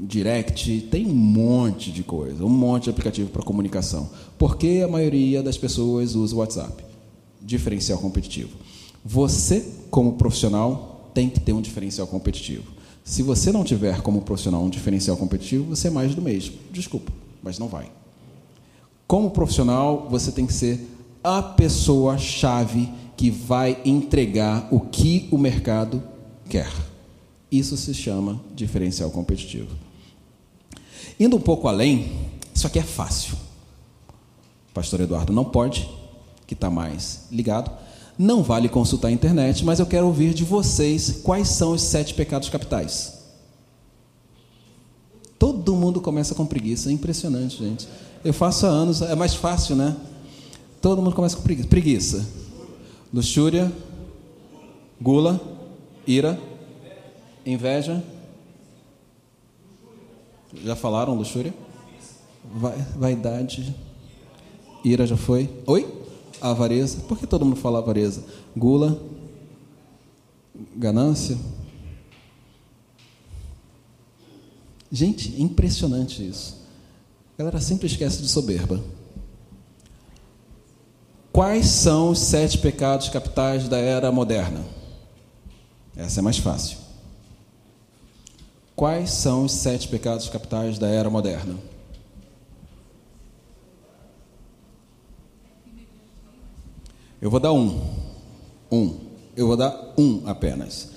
[0.00, 4.08] Direct, tem um monte de coisa, um monte de aplicativo para comunicação.
[4.38, 6.84] Por que a maioria das pessoas usa o WhatsApp?
[7.40, 8.50] Diferencial competitivo.
[9.04, 12.72] Você, como profissional, tem que ter um diferencial competitivo.
[13.04, 16.54] Se você não tiver como profissional um diferencial competitivo, você é mais do mesmo.
[16.72, 17.12] Desculpa,
[17.42, 17.90] mas não vai.
[19.06, 20.80] Como profissional, você tem que ser
[21.24, 26.02] a pessoa-chave que vai entregar o que o mercado
[26.50, 26.70] quer.
[27.50, 29.74] Isso se chama diferencial competitivo.
[31.18, 32.12] Indo um pouco além,
[32.52, 33.36] isso aqui é fácil.
[34.74, 35.88] Pastor Eduardo não pode,
[36.46, 37.70] que está mais ligado.
[38.18, 42.12] Não vale consultar a internet, mas eu quero ouvir de vocês quais são os sete
[42.12, 43.14] pecados capitais.
[45.38, 47.88] Todo mundo começa com preguiça, é impressionante, gente.
[48.24, 49.96] Eu faço há anos, é mais fácil, né?
[50.84, 52.28] Todo mundo começa com preguiça.
[53.10, 53.72] Luxúria,
[55.00, 55.40] gula,
[56.06, 56.38] ira,
[57.46, 58.04] inveja.
[60.62, 61.54] Já falaram luxúria?
[62.44, 63.74] Vai, vaidade.
[64.84, 65.48] Ira já foi?
[65.66, 65.90] Oi?
[66.38, 67.00] Avareza.
[67.08, 68.22] Por que todo mundo fala avareza?
[68.54, 69.00] Gula.
[70.76, 71.38] Ganância.
[74.92, 76.60] Gente, impressionante isso.
[77.38, 78.84] A galera sempre esquece de soberba.
[81.34, 84.64] Quais são os sete pecados capitais da era moderna?
[85.96, 86.78] Essa é mais fácil.
[88.76, 91.56] Quais são os sete pecados capitais da era moderna?
[97.20, 97.82] Eu vou dar um.
[98.70, 98.96] Um.
[99.36, 100.92] Eu vou dar um apenas.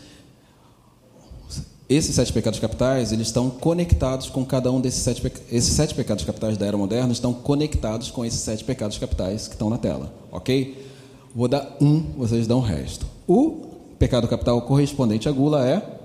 [1.90, 5.22] Esses sete pecados capitais, eles estão conectados com cada um desses sete.
[5.50, 9.54] Esses sete pecados capitais da era moderna estão conectados com esses sete pecados capitais que
[9.54, 10.86] estão na tela, ok?
[11.34, 13.06] Vou dar um, vocês dão o resto.
[13.26, 13.68] O
[13.98, 15.98] pecado capital correspondente à gula é.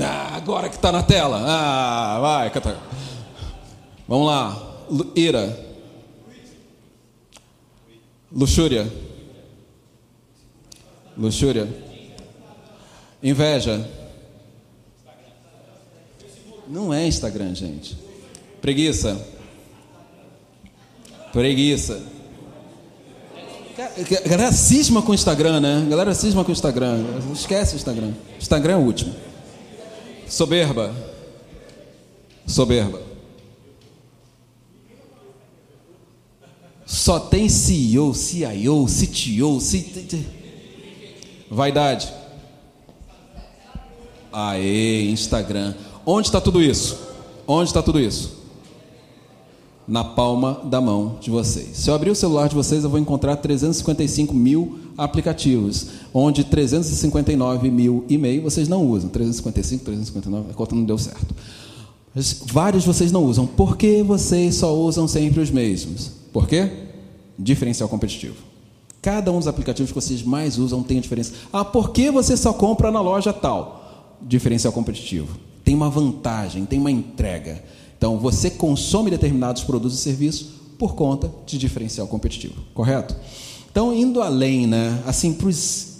[0.00, 1.42] Ah, agora que está na tela.
[1.44, 2.78] Ah, vai, cata.
[4.06, 4.84] Vamos lá.
[5.16, 5.58] Ira.
[8.30, 8.90] Luxúria.
[11.16, 11.91] Luxúria.
[13.22, 13.88] Inveja.
[16.68, 17.96] Não é Instagram, gente.
[18.60, 19.20] Preguiça.
[21.32, 22.02] Preguiça.
[24.24, 25.86] Galera cisma com o Instagram, né?
[25.88, 27.04] Galera cisma com o Instagram.
[27.32, 28.12] Esquece o Instagram.
[28.38, 29.14] Instagram é o último.
[30.28, 30.94] Soberba.
[32.46, 33.02] Soberba.
[36.84, 40.26] Só tem CEO, CIO, CTO, CT...
[41.50, 42.12] Vaidade.
[44.32, 45.74] Aê, Instagram.
[46.06, 46.98] Onde está tudo isso?
[47.46, 48.40] Onde está tudo isso?
[49.86, 51.76] Na palma da mão de vocês.
[51.76, 57.70] Se eu abrir o celular de vocês, eu vou encontrar 355 mil aplicativos, onde 359
[57.70, 59.10] mil e-mail vocês não usam.
[59.10, 61.34] 355, 359, a conta não deu certo.
[62.14, 63.46] Mas vários vocês não usam.
[63.46, 66.10] Por que vocês só usam sempre os mesmos?
[66.32, 66.70] Por quê?
[67.38, 68.36] Diferencial competitivo.
[69.00, 71.32] Cada um dos aplicativos que vocês mais usam tem a diferença.
[71.52, 73.81] Ah, por que você só compra na loja tal?
[74.26, 75.38] Diferencial competitivo.
[75.64, 77.62] Tem uma vantagem, tem uma entrega.
[77.96, 80.48] Então, você consome determinados produtos e serviços
[80.78, 83.14] por conta de diferencial competitivo, correto?
[83.70, 85.92] Então, indo além, né, assim, para os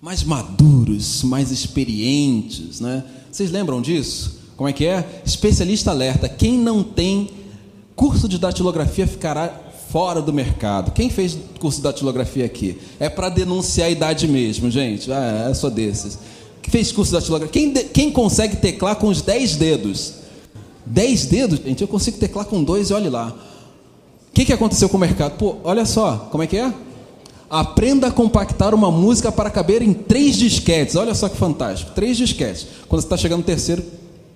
[0.00, 3.04] mais maduros, mais experientes, né?
[3.30, 4.40] Vocês lembram disso?
[4.56, 5.22] Como é que é?
[5.24, 7.30] Especialista alerta: quem não tem
[7.94, 9.61] curso de datilografia ficará
[9.92, 10.90] fora do mercado.
[10.90, 12.78] Quem fez curso de datilografia aqui?
[12.98, 15.12] É para denunciar a idade mesmo, gente.
[15.12, 16.18] Ah, eu sou desses.
[16.62, 17.52] Quem fez curso de datilografia?
[17.52, 20.14] Quem, de, quem consegue teclar com os 10 dedos?
[20.86, 21.60] 10 dedos?
[21.62, 23.36] Gente, eu consigo teclar com dois e olhe lá.
[24.30, 25.36] O que, que aconteceu com o mercado?
[25.36, 26.72] Pô, olha só, como é que é?
[27.50, 30.96] Aprenda a compactar uma música para caber em três disquetes.
[30.96, 31.90] Olha só que fantástico.
[31.90, 32.66] Três disquetes.
[32.88, 33.84] Quando você está chegando no terceiro,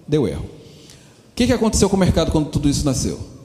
[0.07, 0.44] deu erro.
[0.44, 3.36] O que, que aconteceu com o mercado quando tudo isso nasceu?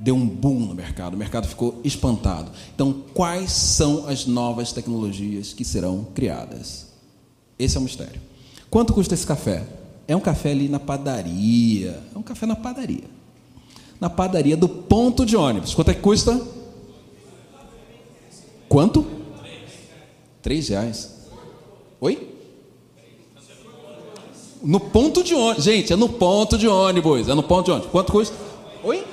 [0.00, 2.50] Deu um boom no mercado, o mercado ficou espantado.
[2.74, 6.88] Então, quais são as novas tecnologias que serão criadas?
[7.58, 8.20] Esse é o mistério.
[8.70, 9.62] Quanto custa esse café?
[10.08, 12.02] É um café ali na padaria.
[12.14, 13.04] É um café na padaria.
[14.00, 15.74] Na padaria do ponto de ônibus.
[15.74, 16.40] Quanto é que custa?
[18.68, 19.06] Quanto?
[20.40, 21.16] Três reais.
[22.00, 22.26] Oi?
[24.62, 25.64] No ponto de ônibus.
[25.64, 27.28] Gente, é no ponto de ônibus.
[27.28, 27.90] É no ponto de ônibus.
[27.90, 28.34] Quanto custa?
[28.82, 29.04] Oi?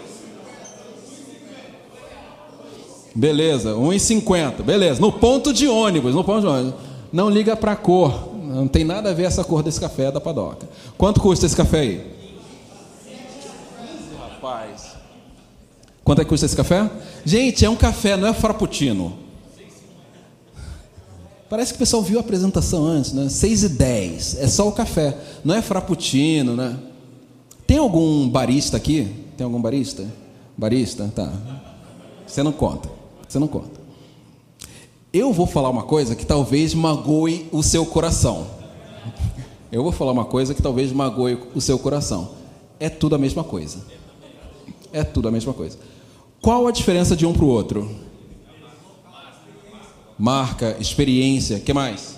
[3.18, 4.62] Beleza, 1,50.
[4.62, 6.80] Beleza, no ponto de ônibus, no ponto de ônibus.
[7.12, 8.32] Não liga para a cor.
[8.36, 10.70] Não tem nada a ver essa cor desse café da padoca.
[10.96, 12.18] Quanto custa esse café aí?
[14.20, 14.92] Rapaz.
[16.04, 16.88] Quanto é que custa esse café?
[17.26, 19.18] Gente, é um café, não é frappuccino.
[21.50, 23.30] Parece que o pessoal viu a apresentação antes, né?
[23.30, 24.38] 6 e 10.
[24.42, 25.18] É só o café.
[25.44, 26.78] Não é frappuccino, né?
[27.66, 29.12] Tem algum barista aqui?
[29.36, 30.06] Tem algum barista?
[30.56, 31.12] Barista?
[31.16, 31.34] Tá.
[32.28, 32.97] Você não conta.
[33.28, 33.80] Você não conta.
[35.12, 38.48] Eu vou falar uma coisa que talvez magoe o seu coração.
[39.72, 42.32] Eu vou falar uma coisa que talvez magoe o seu coração.
[42.80, 43.86] É tudo a mesma coisa.
[44.94, 45.78] É tudo a mesma coisa.
[46.42, 47.90] Qual a diferença de um para o outro?
[50.18, 52.18] Marca, experiência, que mais?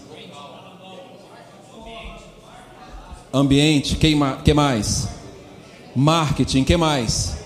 [3.34, 5.08] Ambiente, que, que mais?
[5.96, 7.38] Marketing, que mais?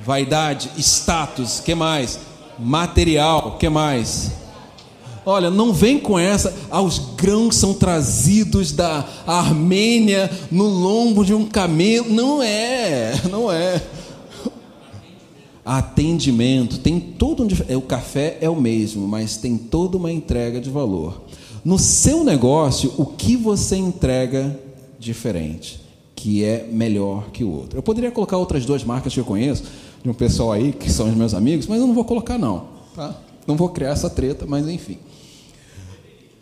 [0.00, 2.18] Vaidade, status, que mais?
[2.60, 4.32] Material, que mais?
[5.24, 6.54] Olha, não vem com essa.
[6.70, 12.08] Ah, os grãos são trazidos da Armênia no lombo de um camelo.
[12.10, 13.82] Não é, não é.
[15.64, 17.48] Atendimento, tem todo um.
[17.68, 21.22] é, O café é o mesmo, mas tem toda uma entrega de valor.
[21.64, 24.58] No seu negócio, o que você entrega
[24.98, 25.80] diferente,
[26.16, 27.78] que é melhor que o outro?
[27.78, 29.64] Eu poderia colocar outras duas marcas que eu conheço,
[30.02, 32.64] de um pessoal aí que são os meus amigos, mas eu não vou colocar, não.
[32.94, 33.14] Tá?
[33.46, 34.98] Não vou criar essa treta, mas enfim.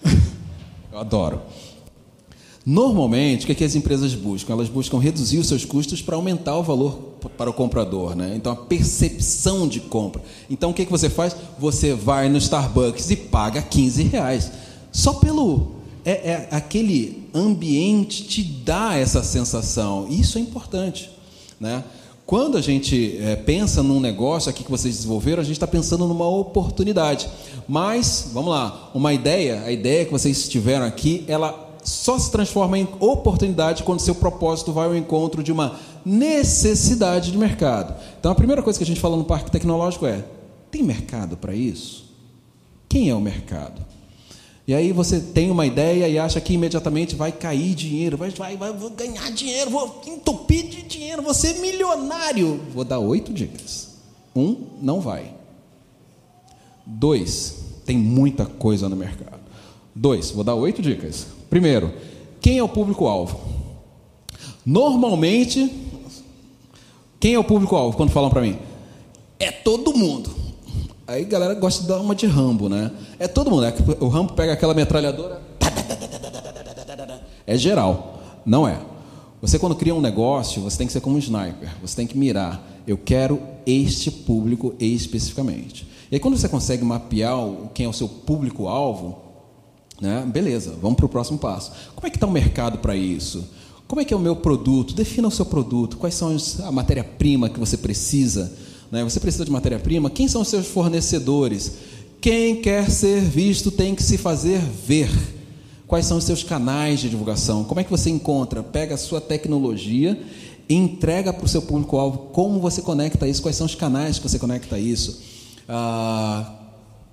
[0.93, 1.41] Eu adoro.
[2.65, 4.53] Normalmente, o que, é que as empresas buscam?
[4.53, 8.35] Elas buscam reduzir os seus custos para aumentar o valor para o comprador, né?
[8.37, 10.23] Então, a percepção de compra.
[10.51, 11.35] Então, o que, é que você faz?
[11.59, 14.53] Você vai no Starbucks e paga 15 reais.
[14.93, 15.79] Só pelo.
[16.05, 20.07] É, é, aquele ambiente te dá essa sensação.
[20.11, 21.11] Isso é importante,
[21.59, 21.83] né?
[22.29, 26.07] Quando a gente é, pensa num negócio aqui que vocês desenvolveram, a gente está pensando
[26.07, 27.26] numa oportunidade.
[27.66, 32.79] Mas, vamos lá, uma ideia, a ideia que vocês tiveram aqui, ela só se transforma
[32.79, 37.99] em oportunidade quando seu propósito vai ao encontro de uma necessidade de mercado.
[38.20, 40.22] Então, a primeira coisa que a gente fala no parque tecnológico é:
[40.70, 42.11] tem mercado para isso?
[42.91, 43.88] Quem é o mercado?
[44.69, 48.55] E aí você tem uma ideia e acha que imediatamente vai cair dinheiro, vai, vai,
[48.55, 52.61] vai vou ganhar dinheiro, vou entupir de dinheiro, vou ser milionário.
[52.75, 53.97] Vou dar oito dicas.
[54.37, 55.33] Um, não vai.
[56.85, 57.57] Dois,
[57.87, 59.41] tem muita coisa no mercado.
[59.95, 61.27] Dois, vou dar oito dicas.
[61.49, 61.91] Primeiro,
[62.39, 63.41] quem é o público-alvo?
[64.66, 65.73] Normalmente,
[67.19, 68.59] quem é o público-alvo quando falam para mim?
[69.41, 70.38] É todo mundo.
[71.09, 72.91] Aí a galera gosta de dar uma de Rambo, né?
[73.19, 73.65] É todo mundo.
[73.65, 75.41] É o Rambo pega aquela metralhadora.
[77.47, 78.21] É geral.
[78.45, 78.79] Não é.
[79.41, 81.75] Você, quando cria um negócio, você tem que ser como um sniper.
[81.81, 82.63] Você tem que mirar.
[82.87, 85.89] Eu quero este público especificamente.
[86.11, 87.39] E aí, quando você consegue mapear
[87.73, 89.19] quem é o seu público-alvo,
[89.99, 90.27] né?
[90.27, 91.73] beleza, vamos para o próximo passo.
[91.95, 93.49] Como é que está o mercado para isso?
[93.87, 94.93] Como é que é o meu produto?
[94.93, 95.97] Defina o seu produto.
[95.97, 98.68] Quais são a matéria-prima que você precisa?
[98.91, 99.05] Né?
[99.05, 100.11] Você precisa de matéria-prima?
[100.11, 101.72] Quem são os seus fornecedores?
[102.20, 105.11] Quem quer ser visto tem que se fazer ver.
[105.86, 107.64] Quais são os seus canais de divulgação?
[107.64, 108.62] Como é que você encontra?
[108.62, 110.20] Pega a sua tecnologia
[110.68, 112.30] e entrega para o seu público-alvo.
[112.32, 113.41] Como você conecta isso?
[113.41, 115.20] Quais são os canais que você conecta isso?
[115.66, 116.53] Ah,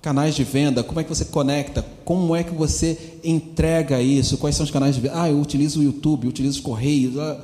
[0.02, 1.84] canais de venda, como é que você conecta?
[2.04, 4.36] Como é que você entrega isso?
[4.38, 5.22] Quais são os canais de venda?
[5.22, 7.18] Ah, eu utilizo o YouTube, eu utilizo os Correios.
[7.18, 7.40] Ah,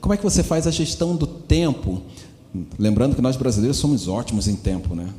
[0.00, 2.02] como é que você faz a gestão do tempo?
[2.78, 5.12] Lembrando que nós brasileiros somos ótimos em tempo, né?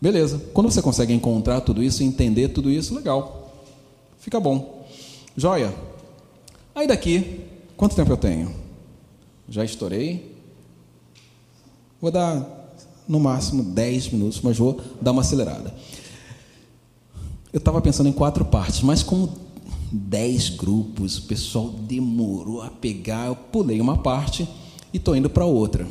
[0.00, 0.38] Beleza.
[0.52, 3.54] Quando você consegue encontrar tudo isso, entender tudo isso, legal.
[4.18, 4.86] Fica bom.
[5.36, 5.74] Joia.
[6.74, 7.40] Aí daqui,
[7.76, 8.54] quanto tempo eu tenho?
[9.48, 10.36] Já estourei?
[12.00, 12.60] Vou dar
[13.08, 15.74] no máximo 10 minutos, mas vou dar uma acelerada.
[17.52, 19.36] Eu estava pensando em quatro partes, mas como
[19.90, 24.48] 10 grupos, o pessoal demorou a pegar, eu pulei uma parte
[24.92, 25.86] e estou indo para outra.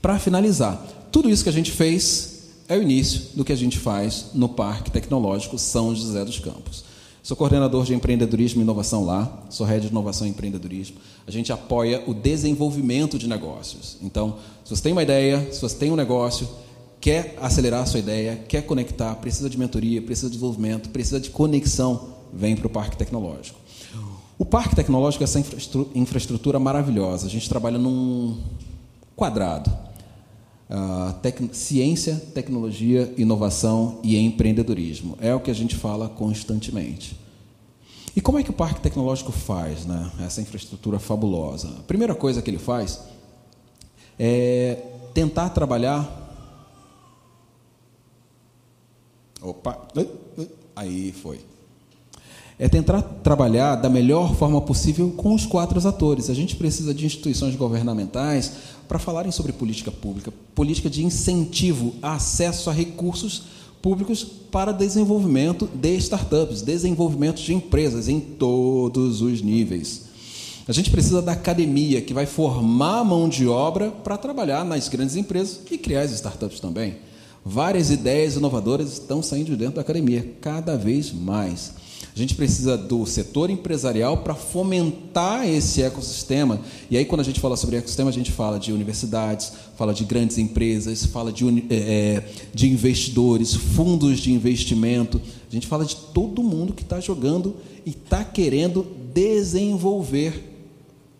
[0.00, 2.32] Para finalizar, tudo isso que a gente fez
[2.68, 6.84] é o início do que a gente faz no Parque Tecnológico São José dos Campos.
[7.22, 10.96] Sou coordenador de empreendedorismo e inovação lá, sou head de inovação e empreendedorismo.
[11.24, 13.96] A gente apoia o desenvolvimento de negócios.
[14.02, 16.48] Então, se você tem uma ideia, se você tem um negócio,
[17.00, 21.30] quer acelerar a sua ideia, quer conectar, precisa de mentoria, precisa de desenvolvimento, precisa de
[21.30, 23.60] conexão, vem para o Parque Tecnológico.
[24.38, 25.38] O Parque Tecnológico é essa
[25.94, 27.26] infraestrutura maravilhosa.
[27.26, 28.38] A gente trabalha num
[29.14, 29.70] quadrado.
[30.70, 35.18] Uh, tec ciência, tecnologia, inovação e empreendedorismo.
[35.20, 37.16] É o que a gente fala constantemente.
[38.16, 41.68] E como é que o Parque Tecnológico faz né, essa infraestrutura fabulosa?
[41.78, 43.00] A primeira coisa que ele faz
[44.18, 44.82] é
[45.14, 46.20] tentar trabalhar.
[49.40, 49.88] Opa!
[50.74, 51.40] Aí foi
[52.58, 56.30] é tentar trabalhar da melhor forma possível com os quatro atores.
[56.30, 58.52] A gente precisa de instituições governamentais
[58.86, 63.42] para falarem sobre política pública, política de incentivo acesso a recursos
[63.80, 70.12] públicos para desenvolvimento de startups, desenvolvimento de empresas em todos os níveis.
[70.68, 74.88] A gente precisa da academia, que vai formar a mão de obra para trabalhar nas
[74.88, 76.96] grandes empresas e criar as startups também.
[77.44, 81.72] Várias ideias inovadoras estão saindo de dentro da academia, cada vez mais.
[82.14, 86.60] A gente precisa do setor empresarial para fomentar esse ecossistema.
[86.90, 90.04] E aí, quando a gente fala sobre ecossistema, a gente fala de universidades, fala de
[90.04, 92.22] grandes empresas, fala de, é,
[92.52, 95.20] de investidores, fundos de investimento.
[95.50, 100.50] A gente fala de todo mundo que está jogando e está querendo desenvolver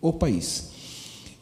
[0.00, 0.68] o país.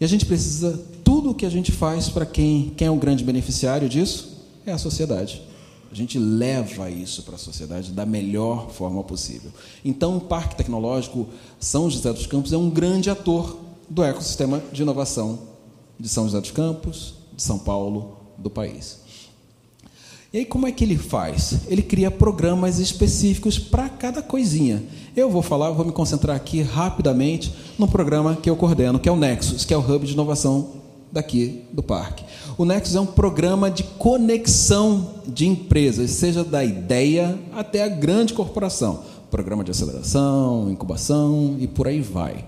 [0.00, 2.96] E a gente precisa, tudo o que a gente faz para quem, quem é o
[2.96, 4.30] grande beneficiário disso
[4.64, 5.42] é a sociedade.
[5.90, 9.50] A gente leva isso para a sociedade da melhor forma possível.
[9.84, 11.28] Então, o Parque Tecnológico
[11.58, 15.40] São José dos Campos é um grande ator do ecossistema de inovação
[15.98, 19.00] de São José dos Campos, de São Paulo, do país.
[20.32, 21.62] E aí, como é que ele faz?
[21.66, 24.80] Ele cria programas específicos para cada coisinha.
[25.16, 29.12] Eu vou falar, vou me concentrar aqui rapidamente no programa que eu coordeno, que é
[29.12, 30.80] o Nexus, que é o Hub de Inovação
[31.12, 32.24] daqui do parque.
[32.56, 38.34] O Nexus é um programa de conexão de empresas, seja da ideia até a grande
[38.34, 39.02] corporação.
[39.30, 42.44] Programa de aceleração, incubação e por aí vai.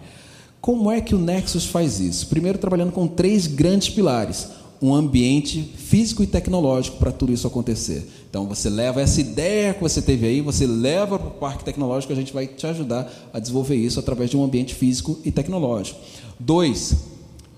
[0.60, 2.28] Como é que o Nexus faz isso?
[2.28, 4.48] Primeiro, trabalhando com três grandes pilares
[4.82, 8.04] um ambiente físico e tecnológico para tudo isso acontecer.
[8.28, 12.12] Então, você leva essa ideia que você teve aí, você leva para o parque tecnológico,
[12.12, 16.00] a gente vai te ajudar a desenvolver isso através de um ambiente físico e tecnológico.
[16.38, 16.96] Dois,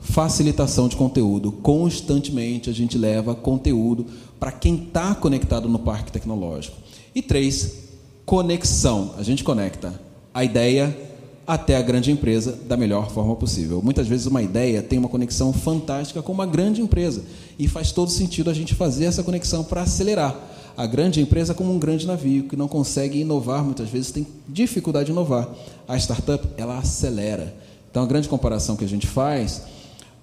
[0.05, 1.51] facilitação de conteúdo.
[1.51, 4.07] Constantemente a gente leva conteúdo
[4.39, 6.77] para quem está conectado no parque tecnológico.
[7.15, 7.85] E três,
[8.25, 9.15] conexão.
[9.17, 9.99] A gente conecta
[10.33, 10.97] a ideia
[11.47, 13.83] até a grande empresa da melhor forma possível.
[13.83, 17.23] Muitas vezes uma ideia tem uma conexão fantástica com uma grande empresa
[17.59, 20.37] e faz todo sentido a gente fazer essa conexão para acelerar.
[20.77, 24.27] A grande empresa é como um grande navio que não consegue inovar, muitas vezes tem
[24.49, 25.49] dificuldade de inovar.
[25.87, 27.55] A startup, ela acelera.
[27.91, 29.63] Então a grande comparação que a gente faz,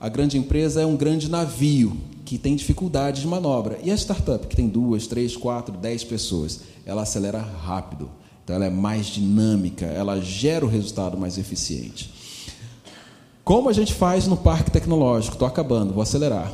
[0.02, 1.96] a grande empresa é um grande navio
[2.26, 3.78] que tem dificuldade de manobra.
[3.84, 8.10] E a startup, que tem duas, três, quatro, dez pessoas, ela acelera rápido.
[8.44, 12.12] Então ela é mais dinâmica, ela gera o resultado mais eficiente.
[13.44, 15.36] Como a gente faz no parque tecnológico?
[15.36, 16.52] Estou acabando, vou acelerar.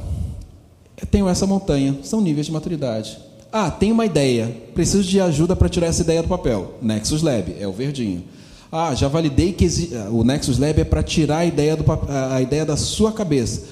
[1.00, 3.18] Eu tenho essa montanha, são níveis de maturidade.
[3.50, 6.74] Ah, tenho uma ideia, preciso de ajuda para tirar essa ideia do papel.
[6.82, 8.26] Nexus Lab, é o verdinho.
[8.72, 9.92] Ah, já validei que exi...
[10.12, 12.04] o Nexus Lab é para tirar a ideia, do pap...
[12.10, 13.64] a ideia da sua cabeça.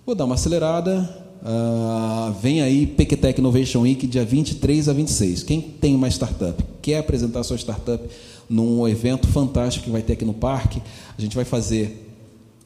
[0.04, 1.26] Vou dar uma acelerada.
[1.40, 5.44] Uh, vem aí PQTech Innovation Week, dia 23 a 26.
[5.44, 8.02] Quem tem uma startup, quer apresentar sua startup
[8.48, 10.82] num evento fantástico que vai ter aqui no parque,
[11.16, 12.08] a gente vai fazer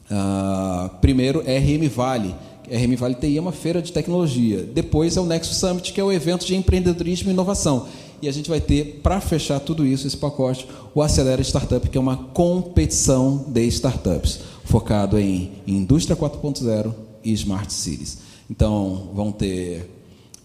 [0.09, 2.33] uh, primeiro RM Vale.
[2.67, 4.63] RM Vale TI é uma feira de tecnologia.
[4.63, 7.87] Depois é o Nexus Summit, que é o evento de empreendedorismo e inovação.
[8.23, 10.65] E a gente vai ter, para fechar tudo isso, esse pacote,
[10.95, 17.73] o Acelera Startup, que é uma competição de startups, focado em indústria 4.0 e smart
[17.73, 18.19] cities.
[18.49, 19.89] Então, vão ter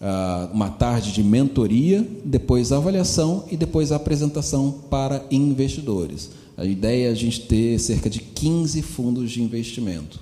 [0.01, 6.31] uh, uma tarde de mentoria, depois avaliação e depois apresentação para investidores.
[6.57, 10.19] A ideia é a gente ter cerca de 15 fundos de investimento.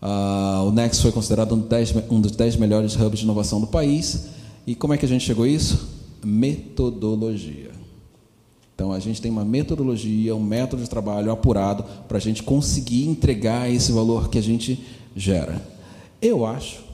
[0.00, 3.66] Uh, o Next foi considerado um, 10, um dos 10 melhores hubs de inovação do
[3.66, 4.34] país.
[4.66, 5.88] E como é que a gente chegou a isso?
[6.24, 7.70] Metodologia.
[8.74, 13.06] Então, a gente tem uma metodologia, um método de trabalho apurado para a gente conseguir
[13.06, 15.62] entregar esse valor que a gente gera.
[16.20, 16.84] Eu acho.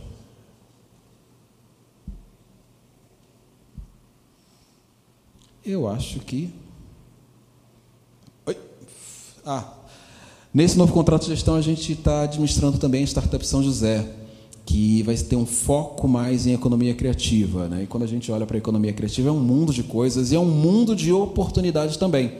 [5.64, 6.52] Eu acho que.
[8.46, 8.56] Oi.
[9.44, 9.74] Ah.
[10.54, 14.06] Nesse novo contrato de gestão, a gente está administrando também a Startup São José,
[14.72, 17.68] que vai ter um foco mais em economia criativa.
[17.68, 17.82] Né?
[17.82, 20.34] E quando a gente olha para a economia criativa, é um mundo de coisas e
[20.34, 22.32] é um mundo de oportunidades também.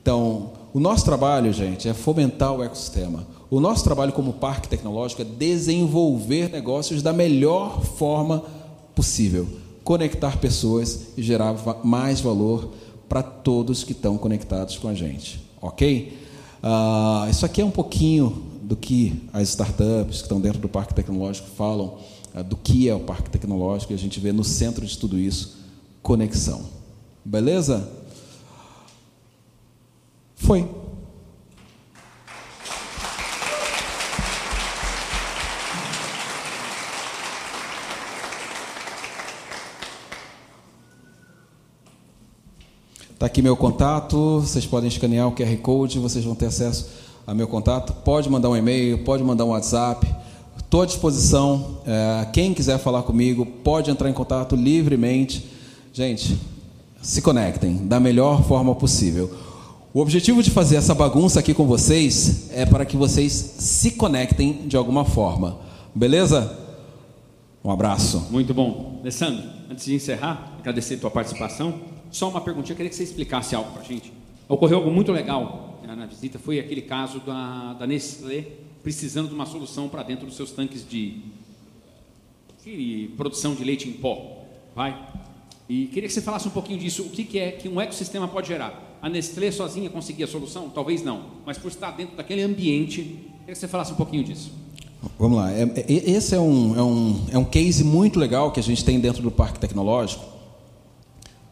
[0.00, 3.26] Então, o nosso trabalho, gente, é fomentar o ecossistema.
[3.50, 8.44] O nosso trabalho como parque tecnológico é desenvolver negócios da melhor forma
[8.94, 9.48] possível,
[9.82, 12.70] conectar pessoas e gerar mais valor
[13.08, 16.16] para todos que estão conectados com a gente, ok?
[16.62, 20.92] Ah, isso aqui é um pouquinho do que as startups que estão dentro do parque
[20.92, 21.98] tecnológico falam,
[22.34, 25.16] ah, do que é o parque tecnológico, e a gente vê no centro de tudo
[25.16, 25.58] isso
[26.02, 26.64] conexão.
[27.24, 27.88] Beleza?
[30.34, 30.68] Foi.
[43.12, 47.34] Está aqui meu contato, vocês podem escanear o QR Code, vocês vão ter acesso a
[47.34, 47.92] meu contato.
[48.04, 50.06] Pode mandar um e-mail, pode mandar um WhatsApp.
[50.56, 51.78] Estou à disposição.
[51.86, 55.44] É, quem quiser falar comigo, pode entrar em contato livremente.
[55.92, 56.38] Gente,
[57.02, 59.32] se conectem da melhor forma possível.
[59.92, 64.66] O objetivo de fazer essa bagunça aqui com vocês é para que vocês se conectem
[64.66, 65.58] de alguma forma.
[65.94, 66.58] Beleza?
[67.64, 68.26] Um abraço.
[68.30, 68.98] Muito bom.
[69.00, 71.74] Alessandro, antes de encerrar, agradecer a tua participação.
[72.10, 74.12] Só uma perguntinha, eu queria que você explicasse algo para a gente.
[74.48, 78.46] Ocorreu algo muito legal na visita, foi aquele caso da, da Nestlé
[78.82, 81.20] precisando de uma solução para dentro dos seus tanques de,
[82.64, 84.44] de produção de leite em pó.
[84.74, 84.96] Vai?
[85.68, 87.02] E queria que você falasse um pouquinho disso.
[87.02, 88.98] O que, que é que um ecossistema pode gerar?
[89.02, 90.70] A Nestlé sozinha conseguia a solução?
[90.70, 91.24] Talvez não.
[91.44, 93.02] Mas por estar dentro daquele ambiente,
[93.40, 94.52] queria que você falasse um pouquinho disso.
[95.18, 95.52] Vamos lá.
[95.52, 98.84] É- é- esse é um, é, um, é um case muito legal que a gente
[98.84, 100.24] tem dentro do Parque Tecnológico.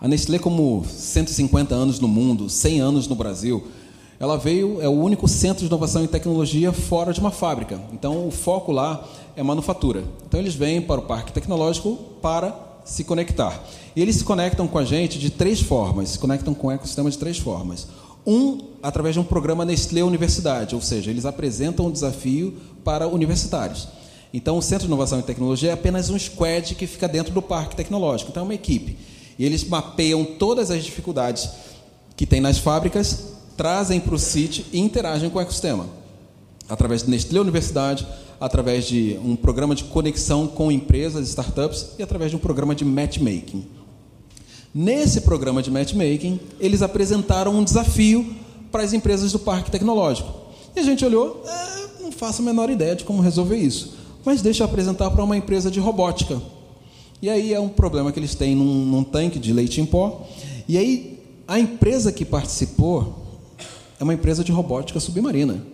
[0.00, 3.66] A Nestlé, como 150 anos no mundo, 100 anos no Brasil,
[4.18, 7.80] ela veio, é o único centro de inovação e tecnologia fora de uma fábrica.
[7.92, 9.06] Então, o foco lá
[9.36, 10.04] é manufatura.
[10.26, 12.54] Então, eles vêm para o Parque Tecnológico para
[12.84, 13.62] se conectar.
[13.96, 17.10] E eles se conectam com a gente de três formas, se conectam com o ecossistema
[17.10, 17.88] de três formas.
[18.26, 23.88] Um, através de um programa Nestlé Universidade, ou seja, eles apresentam um desafio para universitários.
[24.32, 27.42] Então, o Centro de Inovação e Tecnologia é apenas um squad que fica dentro do
[27.42, 28.30] Parque Tecnológico.
[28.30, 28.98] Então, é uma equipe.
[29.38, 31.48] E eles mapeiam todas as dificuldades
[32.16, 35.86] que tem nas fábricas, trazem para o sítio e interagem com o ecossistema.
[36.68, 38.06] Através do Nestlé Universidade,
[38.40, 42.84] através de um programa de conexão com empresas, startups e através de um programa de
[42.84, 43.66] matchmaking.
[44.74, 48.34] Nesse programa de matchmaking, eles apresentaram um desafio
[48.72, 50.32] para as empresas do parque tecnológico.
[50.74, 53.94] E a gente olhou, "É, não faço a menor ideia de como resolver isso,
[54.24, 56.40] mas deixa eu apresentar para uma empresa de robótica.
[57.22, 60.26] E aí é um problema que eles têm num, num tanque de leite em pó.
[60.68, 63.23] E aí a empresa que participou
[63.98, 65.64] é uma empresa de robótica submarina.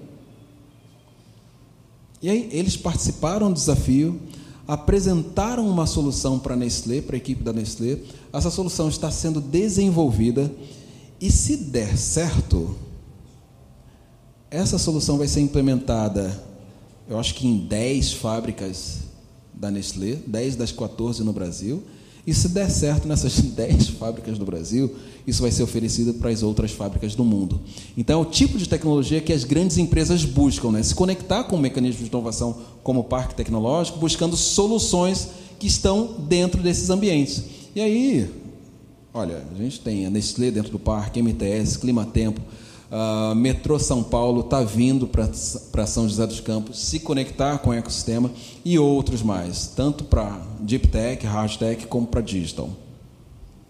[2.22, 4.20] E aí eles participaram do desafio,
[4.68, 7.98] apresentaram uma solução para a Nestlé, para a equipe da Nestlé.
[8.32, 10.52] Essa solução está sendo desenvolvida
[11.20, 12.76] e se der certo,
[14.50, 16.42] essa solução vai ser implementada,
[17.08, 19.00] eu acho que em 10 fábricas
[19.52, 21.82] da Nestlé, 10 das 14 no Brasil.
[22.26, 24.94] E se der certo nessas 10 fábricas do Brasil,
[25.26, 27.60] isso vai ser oferecido para as outras fábricas do mundo.
[27.96, 30.82] Então, é o tipo de tecnologia que as grandes empresas buscam, né?
[30.82, 36.62] se conectar com mecanismos de inovação como o parque tecnológico, buscando soluções que estão dentro
[36.62, 37.44] desses ambientes.
[37.74, 38.30] E aí,
[39.12, 42.40] olha, a gente tem a Nestlé dentro do parque, MTS, Climatempo,
[42.90, 47.72] Uh, Metrô São Paulo está vindo para São José dos Campos se conectar com o
[47.72, 48.32] ecossistema
[48.64, 52.68] e outros mais, tanto para Deep Tech, Hard Tech, como para Digital.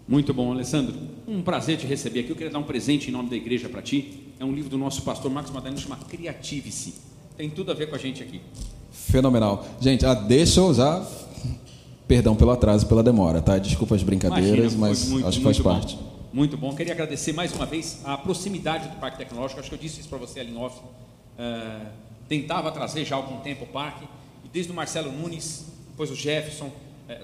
[0.07, 0.95] Muito bom, Alessandro.
[1.27, 2.31] Um prazer te receber aqui.
[2.31, 4.33] Eu queria dar um presente em nome da igreja para ti.
[4.39, 6.95] É um livro do nosso pastor Marcos Madalena, chama Creativice.
[7.37, 8.41] Tem tudo a ver com a gente aqui.
[8.91, 9.65] Fenomenal.
[9.79, 11.05] Gente, ah, deixa eu já.
[12.07, 13.57] Perdão pelo atraso, pela demora, tá?
[13.57, 16.10] Desculpa as brincadeiras, Imagina, mas muito, acho que faz muito bom.
[16.33, 16.73] Muito bom.
[16.75, 19.59] Queria agradecer mais uma vez a proximidade do Parque Tecnológico.
[19.59, 20.79] Acho que eu disse isso para você ali em off.
[21.37, 21.85] Eh,
[22.29, 24.05] tentava trazer já há algum tempo o parque.
[24.45, 26.71] E desde o Marcelo Nunes, depois o Jefferson,
[27.09, 27.21] eh,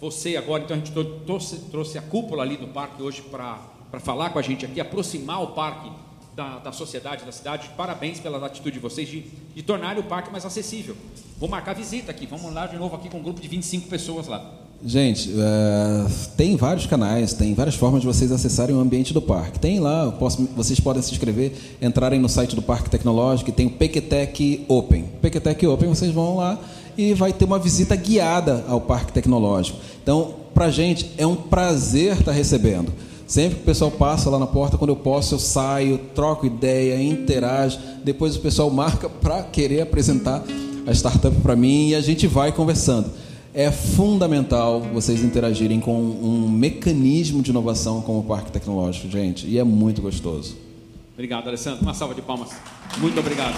[0.00, 0.64] você agora.
[0.64, 3.60] Então a gente trou- trouxe, trouxe a cúpula ali do parque hoje para
[4.00, 5.92] falar com a gente aqui, aproximar o parque
[6.34, 7.70] da, da sociedade, da cidade.
[7.76, 9.20] Parabéns pela atitude de vocês de,
[9.54, 10.96] de tornar o parque mais acessível.
[11.38, 12.26] Vou marcar visita aqui.
[12.26, 14.52] Vamos lá de novo aqui com um grupo de 25 pessoas lá.
[14.84, 16.06] Gente, é,
[16.36, 19.58] tem vários canais, tem várias formas de vocês acessarem o ambiente do parque.
[19.58, 21.52] Tem lá, posso- vocês podem se inscrever,
[21.82, 25.06] entrarem no site do Parque Tecnológico tem o PQTEC Open.
[25.20, 26.60] PQTEC Open, vocês vão lá
[26.96, 29.78] e vai ter uma visita guiada ao Parque Tecnológico.
[30.00, 32.92] Então, para gente é um prazer estar recebendo.
[33.26, 37.02] Sempre que o pessoal passa lá na porta, quando eu posso, eu saio, troco ideia,
[37.02, 37.78] interajo.
[38.04, 40.44] Depois o pessoal marca para querer apresentar
[40.86, 43.10] a startup para mim e a gente vai conversando.
[43.58, 49.58] É fundamental vocês interagirem com um mecanismo de inovação como o Parque Tecnológico, gente, e
[49.58, 50.56] é muito gostoso.
[51.14, 51.82] Obrigado, Alessandro.
[51.82, 52.50] Uma salva de palmas.
[52.98, 53.56] Muito obrigado.